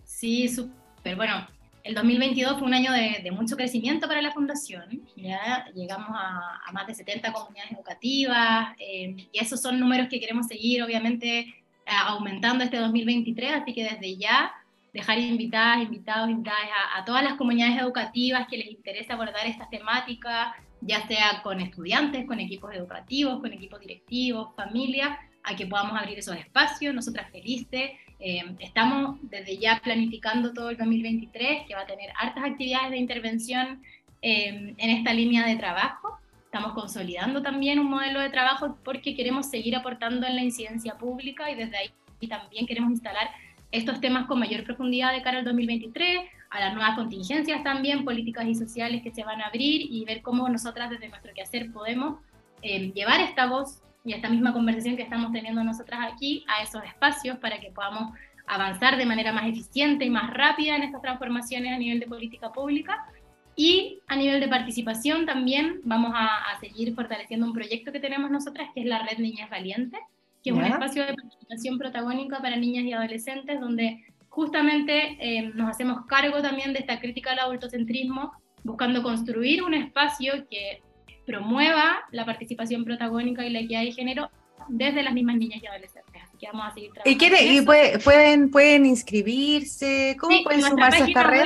Sí, 0.05 0.49
súper. 0.49 1.17
Bueno, 1.17 1.47
el 1.89 1.95
2022 1.95 2.59
fue 2.59 2.69
un 2.69 2.75
año 2.75 2.93
de, 2.93 3.31
mucho 3.31 3.57
crecimiento 3.57 4.07
para 4.07 4.21
la 4.21 4.31
fundación, 4.31 5.09
ya 5.17 5.65
llegamos 5.75 6.11
a, 6.11 6.71
más 6.71 6.87
de 6.87 6.95
70 6.95 7.33
comunidades 7.33 7.73
educativas 7.73 8.77
eh, 8.79 9.17
y 9.33 9.39
esos 9.39 9.63
son 9.63 9.81
números 9.81 10.09
que 10.11 10.21
queremos 10.21 10.49
seguir 10.49 10.83
obviamente 10.83 11.55
aumentando 11.87 12.63
este 12.63 12.77
2023, 12.77 13.53
así 13.63 13.73
que 13.73 13.85
desde 13.85 14.19
ya 14.19 14.53
dejar 14.93 15.19
invitadas, 15.19 15.83
invitados, 15.83 16.29
invitadas 16.29 16.61
a, 16.61 16.99
a, 16.99 17.05
todas 17.07 17.25
las 17.25 17.37
comunidades 17.37 17.81
educativas 17.81 18.47
que 18.49 18.59
les 18.59 18.71
interese 18.71 19.11
abordar 19.11 19.47
estas 19.47 19.71
temáticas, 19.71 20.49
ya 20.83 21.07
sea 21.07 21.41
con 21.43 21.59
estudiantes, 21.59 22.27
con 22.27 22.39
equipos 22.39 22.75
educativos, 22.75 23.41
con 23.41 23.51
equipos 23.51 23.81
directivos, 23.81 24.55
familias, 24.55 25.19
a 25.43 25.57
que 25.57 25.67
podamos 25.67 25.99
abrir 25.99 26.19
esos 26.19 26.37
espacios, 26.37 26.95
nosotras 26.95 27.31
felices 27.31 27.93
eh, 28.21 28.43
estamos 28.59 29.19
desde 29.23 29.59
ya 29.59 29.81
planificando 29.83 30.53
todo 30.53 30.71
el 30.71 30.77
2023, 30.77 31.67
que 31.67 31.75
va 31.75 31.83
a 31.83 31.87
tener 31.87 32.11
hartas 32.19 32.45
actividades 32.45 32.91
de 32.91 32.99
intervención 32.99 33.83
eh, 34.23 34.75
en 34.77 34.91
esta 34.91 35.13
línea 35.13 35.47
de 35.47 35.57
trabajo. 35.57 36.19
Estamos 36.45 36.73
consolidando 36.73 37.43
también 37.43 37.79
un 37.79 37.91
modelo 37.91 38.21
de 38.21 38.31
trabajo 38.31 38.77
porque 38.85 39.15
queremos 39.15 39.51
seguir 39.51 39.77
aportando 39.77 40.27
en 40.27 40.35
la 40.35 40.43
incidencia 40.43 40.97
pública 40.97 41.51
y 41.51 41.55
desde 41.55 41.77
ahí 41.77 41.91
también 42.29 42.67
queremos 42.67 42.91
instalar 42.91 43.31
estos 43.71 44.01
temas 44.01 44.27
con 44.27 44.41
mayor 44.41 44.65
profundidad 44.65 45.13
de 45.13 45.23
cara 45.23 45.39
al 45.39 45.45
2023, 45.45 46.21
a 46.51 46.61
las 46.61 46.75
nuevas 46.75 46.97
contingencias 46.97 47.63
también, 47.63 48.05
políticas 48.05 48.47
y 48.47 48.55
sociales 48.55 49.03
que 49.03 49.11
se 49.13 49.23
van 49.23 49.43
a 49.43 49.47
abrir 49.47 49.83
y 49.91 50.05
ver 50.05 50.23
cómo 50.23 50.49
nosotras 50.49 50.91
desde 50.91 51.09
nuestro 51.09 51.33
quehacer 51.35 51.71
podemos 51.71 52.19
eh, 52.63 52.91
llevar 52.93 53.21
esta 53.21 53.47
voz 53.47 53.83
y 54.05 54.13
esta 54.13 54.29
misma 54.29 54.53
conversación 54.53 54.97
que 54.97 55.03
estamos 55.03 55.33
teniendo 55.33 55.63
nosotras 55.65 56.01
aquí 56.13 56.45
a 56.49 56.63
esos 56.63 56.83
espacios 56.85 57.39
para 57.39 57.59
que 57.61 57.71
podamos 57.71 58.13
avanzar 58.47 58.97
de 58.97 59.07
manera 59.07 59.33
más 59.33 59.47
eficiente 59.47 60.05
y 60.05 60.11
más 60.11 60.33
rápida 60.33 60.77
en 60.77 60.83
estas 60.83 61.03
transformaciones 61.03 61.73
a 61.73 61.79
nivel 61.79 62.01
de 62.01 62.07
política 62.07 62.53
pública. 62.53 63.07
Y 63.55 63.99
a 64.07 64.15
nivel 64.17 64.41
de 64.41 64.49
participación 64.49 65.27
también 65.27 65.81
vamos 65.83 66.13
a, 66.15 66.59
seguir 66.61 66.95
fortaleciendo 66.95 67.45
un 67.45 67.53
proyecto 67.53 67.91
que 67.93 68.01
tenemos 68.01 68.31
nosotras, 68.31 68.69
que 68.73 68.81
es 68.81 68.87
la 68.87 69.03
Red 69.03 69.19
Niñas 69.19 69.51
Valientes, 69.51 70.01
que 70.43 70.51
es 70.51 70.57
un 70.57 70.65
espacio 70.65 71.05
de 71.05 71.15
participación 71.15 71.77
protagónica 71.77 72.41
para 72.41 72.57
niñas 72.57 72.85
y 72.85 72.93
adolescentes, 72.93 73.61
donde 73.61 74.05
justamente 74.29 75.17
eh, 75.21 75.51
nos 75.55 75.71
hacemos 75.71 76.07
cargo 76.07 76.41
también 76.41 76.73
de 76.73 76.79
esta 76.79 77.01
crítica 77.01 77.33
al 77.33 77.41
adultocentrismo, 77.41 78.33
buscando 78.63 79.03
construir 79.03 79.65
un 79.65 79.75
espacio 79.75 80.47
que 80.49 80.81
promueva 81.29 81.99
la 82.11 82.25
participación 82.25 82.85
protagónica 82.85 83.45
y 83.45 83.51
la 83.51 83.61
equidad 83.61 83.83
de 83.83 83.93
género 83.93 84.31
desde 84.69 85.03
las 85.03 85.13
mismas 85.13 85.37
niñas 85.37 85.63
y 85.63 85.67
adolescentes. 85.67 86.23
Así 86.23 86.39
que 86.39 86.47
vamos 86.47 86.67
a 86.67 86.75
seguir 86.75 86.91
trabajando. 86.93 87.37
¿Y, 87.41 87.59
y 87.59 87.61
pueden, 87.61 88.51
pueden 88.51 88.87
inscribirse? 88.87 90.17
¿Cómo 90.19 90.43
pueden 90.43 90.63
sumarse 90.63 91.03
a 91.03 91.07
esta 91.07 91.23
red? 91.23 91.45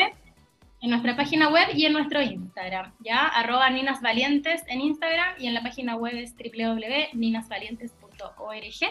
en 0.82 0.90
nuestra 0.90 1.16
página 1.16 1.48
web 1.48 1.68
y 1.74 1.86
en 1.86 1.92
nuestro 1.92 2.20
Instagram, 2.20 2.92
¿ya? 2.98 3.28
Arroba 3.28 3.70
Ninas 3.70 4.02
Valientes 4.02 4.64
en 4.66 4.80
Instagram 4.80 5.36
y 5.38 5.46
en 5.46 5.54
la 5.54 5.62
página 5.62 5.94
web 5.94 6.16
es 6.16 6.34
www.ninasvalientes.org. 6.34 8.90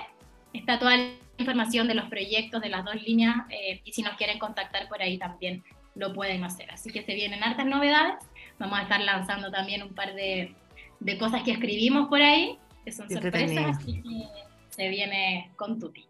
Está 0.54 0.80
toda 0.80 0.96
la 0.96 1.10
información 1.38 1.90
de 1.90 1.96
los 1.96 2.06
proyectos 2.06 2.62
de 2.62 2.70
las 2.70 2.86
dos 2.86 2.96
líneas 3.04 3.36
eh, 3.50 3.82
y 3.84 3.92
si 3.92 4.04
nos 4.04 4.16
quieren 4.16 4.40
contactar 4.40 4.88
por 4.88 5.02
ahí 5.02 5.18
también 5.18 5.66
lo 5.96 6.14
pueden 6.14 6.46
hacer. 6.46 6.72
Así 6.72 6.92
que 6.92 7.04
se 7.04 7.14
vienen 7.14 7.44
hartas 7.44 7.66
novedades. 7.66 8.24
Vamos 8.58 8.80
a 8.80 8.84
estar 8.84 9.02
lanzando 9.02 9.52
también 9.52 9.84
un 9.84 9.94
par 9.94 10.16
de, 10.16 10.56
de 11.02 11.18
cosas 11.18 11.44
que 11.44 11.52
escribimos 11.52 12.08
por 12.08 12.22
ahí, 12.22 12.58
que 12.86 12.92
son 12.92 13.10
sorpresas, 13.10 13.78
así 13.78 14.02
que 14.02 14.28
se 14.70 14.88
viene 14.88 15.52
con 15.56 15.80
Tuti. 15.80 16.06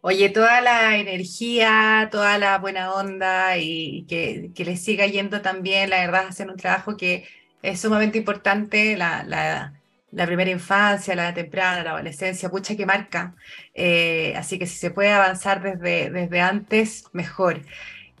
Oye, 0.00 0.28
toda 0.30 0.60
la 0.60 0.96
energía, 0.96 2.08
toda 2.10 2.38
la 2.38 2.58
buena 2.58 2.94
onda 2.94 3.58
y 3.58 4.06
que, 4.08 4.50
que 4.54 4.64
les 4.64 4.82
siga 4.82 5.06
yendo 5.06 5.42
también, 5.42 5.90
la 5.90 5.98
verdad, 5.98 6.28
hacen 6.28 6.50
un 6.50 6.56
trabajo 6.56 6.96
que 6.96 7.26
es 7.62 7.80
sumamente 7.80 8.16
importante, 8.16 8.96
la, 8.96 9.24
la, 9.24 9.74
la 10.12 10.26
primera 10.26 10.50
infancia, 10.50 11.16
la 11.16 11.34
temprana, 11.34 11.82
la 11.82 11.90
adolescencia, 11.90 12.48
pucha 12.48 12.76
que 12.76 12.86
marca. 12.86 13.34
Eh, 13.74 14.34
así 14.36 14.56
que 14.56 14.66
si 14.66 14.78
se 14.78 14.92
puede 14.92 15.10
avanzar 15.10 15.60
desde, 15.62 16.10
desde 16.10 16.40
antes, 16.40 17.04
mejor. 17.12 17.62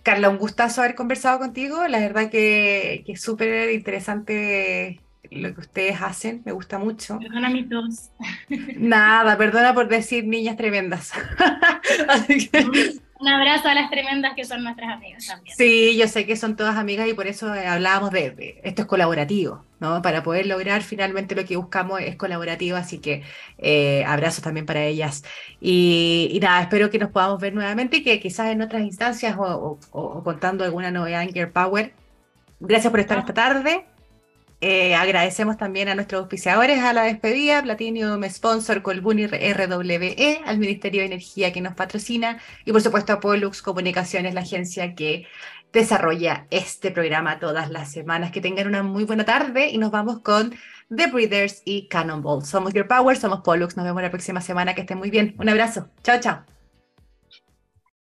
Carla, 0.02 0.30
un 0.30 0.38
gustazo 0.38 0.82
haber 0.82 0.96
conversado 0.96 1.38
contigo. 1.38 1.86
La 1.86 2.00
verdad 2.00 2.28
que, 2.28 3.04
que 3.06 3.12
es 3.12 3.22
súper 3.22 3.70
interesante 3.70 5.00
lo 5.30 5.54
que 5.54 5.60
ustedes 5.60 6.00
hacen, 6.00 6.42
me 6.44 6.52
gusta 6.52 6.78
mucho. 6.78 7.18
Perdona 7.18 7.50
mis 7.50 7.68
dos. 7.68 8.10
Nada, 8.76 9.36
perdona 9.36 9.74
por 9.74 9.88
decir 9.88 10.24
niñas 10.24 10.56
tremendas. 10.56 11.12
Un 13.20 13.26
abrazo 13.26 13.66
a 13.66 13.74
las 13.74 13.90
tremendas 13.90 14.34
que 14.36 14.44
son 14.44 14.62
nuestras 14.62 14.92
amigas 14.92 15.26
también. 15.26 15.56
Sí, 15.56 15.96
yo 15.96 16.06
sé 16.06 16.24
que 16.24 16.36
son 16.36 16.54
todas 16.54 16.76
amigas 16.76 17.08
y 17.08 17.14
por 17.14 17.26
eso 17.26 17.52
hablábamos 17.52 18.12
de, 18.12 18.60
esto 18.62 18.82
es 18.82 18.88
colaborativo, 18.88 19.64
¿no? 19.80 20.02
Para 20.02 20.22
poder 20.22 20.46
lograr 20.46 20.82
finalmente 20.82 21.34
lo 21.34 21.44
que 21.44 21.56
buscamos 21.56 22.00
es 22.00 22.14
colaborativo, 22.14 22.76
así 22.76 22.98
que 22.98 23.24
eh, 23.58 24.04
abrazos 24.04 24.44
también 24.44 24.66
para 24.66 24.84
ellas. 24.84 25.24
Y, 25.60 26.38
nada, 26.40 26.62
espero 26.62 26.90
que 26.90 27.00
nos 27.00 27.10
podamos 27.10 27.40
ver 27.40 27.54
nuevamente 27.54 27.96
y 27.96 28.02
que 28.04 28.20
quizás 28.20 28.52
en 28.52 28.62
otras 28.62 28.82
instancias 28.82 29.34
o, 29.36 29.80
contando 30.22 30.62
alguna 30.62 30.92
novedad 30.92 31.24
en 31.24 31.32
Gear 31.32 31.50
Power. 31.50 31.92
Gracias 32.60 32.90
por 32.92 33.00
estar 33.00 33.18
ah. 33.18 33.20
esta 33.22 33.34
tarde. 33.34 33.84
Eh, 34.60 34.96
agradecemos 34.96 35.56
también 35.56 35.88
a 35.88 35.94
nuestros 35.94 36.20
auspiciadores 36.20 36.80
a 36.80 36.92
la 36.92 37.04
despedida, 37.04 37.62
Platinum 37.62 38.24
Sponsor, 38.28 38.82
Colbuni 38.82 39.28
RWE, 39.28 40.40
al 40.44 40.58
Ministerio 40.58 41.02
de 41.02 41.06
Energía 41.06 41.52
que 41.52 41.60
nos 41.60 41.74
patrocina 41.74 42.40
y 42.64 42.72
por 42.72 42.80
supuesto 42.80 43.12
a 43.12 43.20
Pollux 43.20 43.62
Comunicaciones, 43.62 44.34
la 44.34 44.40
agencia 44.40 44.96
que 44.96 45.26
desarrolla 45.72 46.46
este 46.50 46.90
programa 46.90 47.38
todas 47.38 47.70
las 47.70 47.92
semanas. 47.92 48.32
Que 48.32 48.40
tengan 48.40 48.66
una 48.66 48.82
muy 48.82 49.04
buena 49.04 49.24
tarde 49.24 49.68
y 49.68 49.78
nos 49.78 49.90
vamos 49.90 50.20
con 50.20 50.54
The 50.94 51.06
Breeders 51.06 51.62
y 51.64 51.86
Cannonball. 51.88 52.44
Somos 52.44 52.72
Your 52.74 52.88
Power, 52.88 53.16
somos 53.16 53.42
Pollux, 53.42 53.76
nos 53.76 53.86
vemos 53.86 54.02
la 54.02 54.10
próxima 54.10 54.40
semana, 54.40 54.74
que 54.74 54.82
estén 54.82 54.98
muy 54.98 55.10
bien. 55.10 55.34
Un 55.38 55.48
abrazo, 55.48 55.88
chao, 56.02 56.18
chao. 56.20 56.57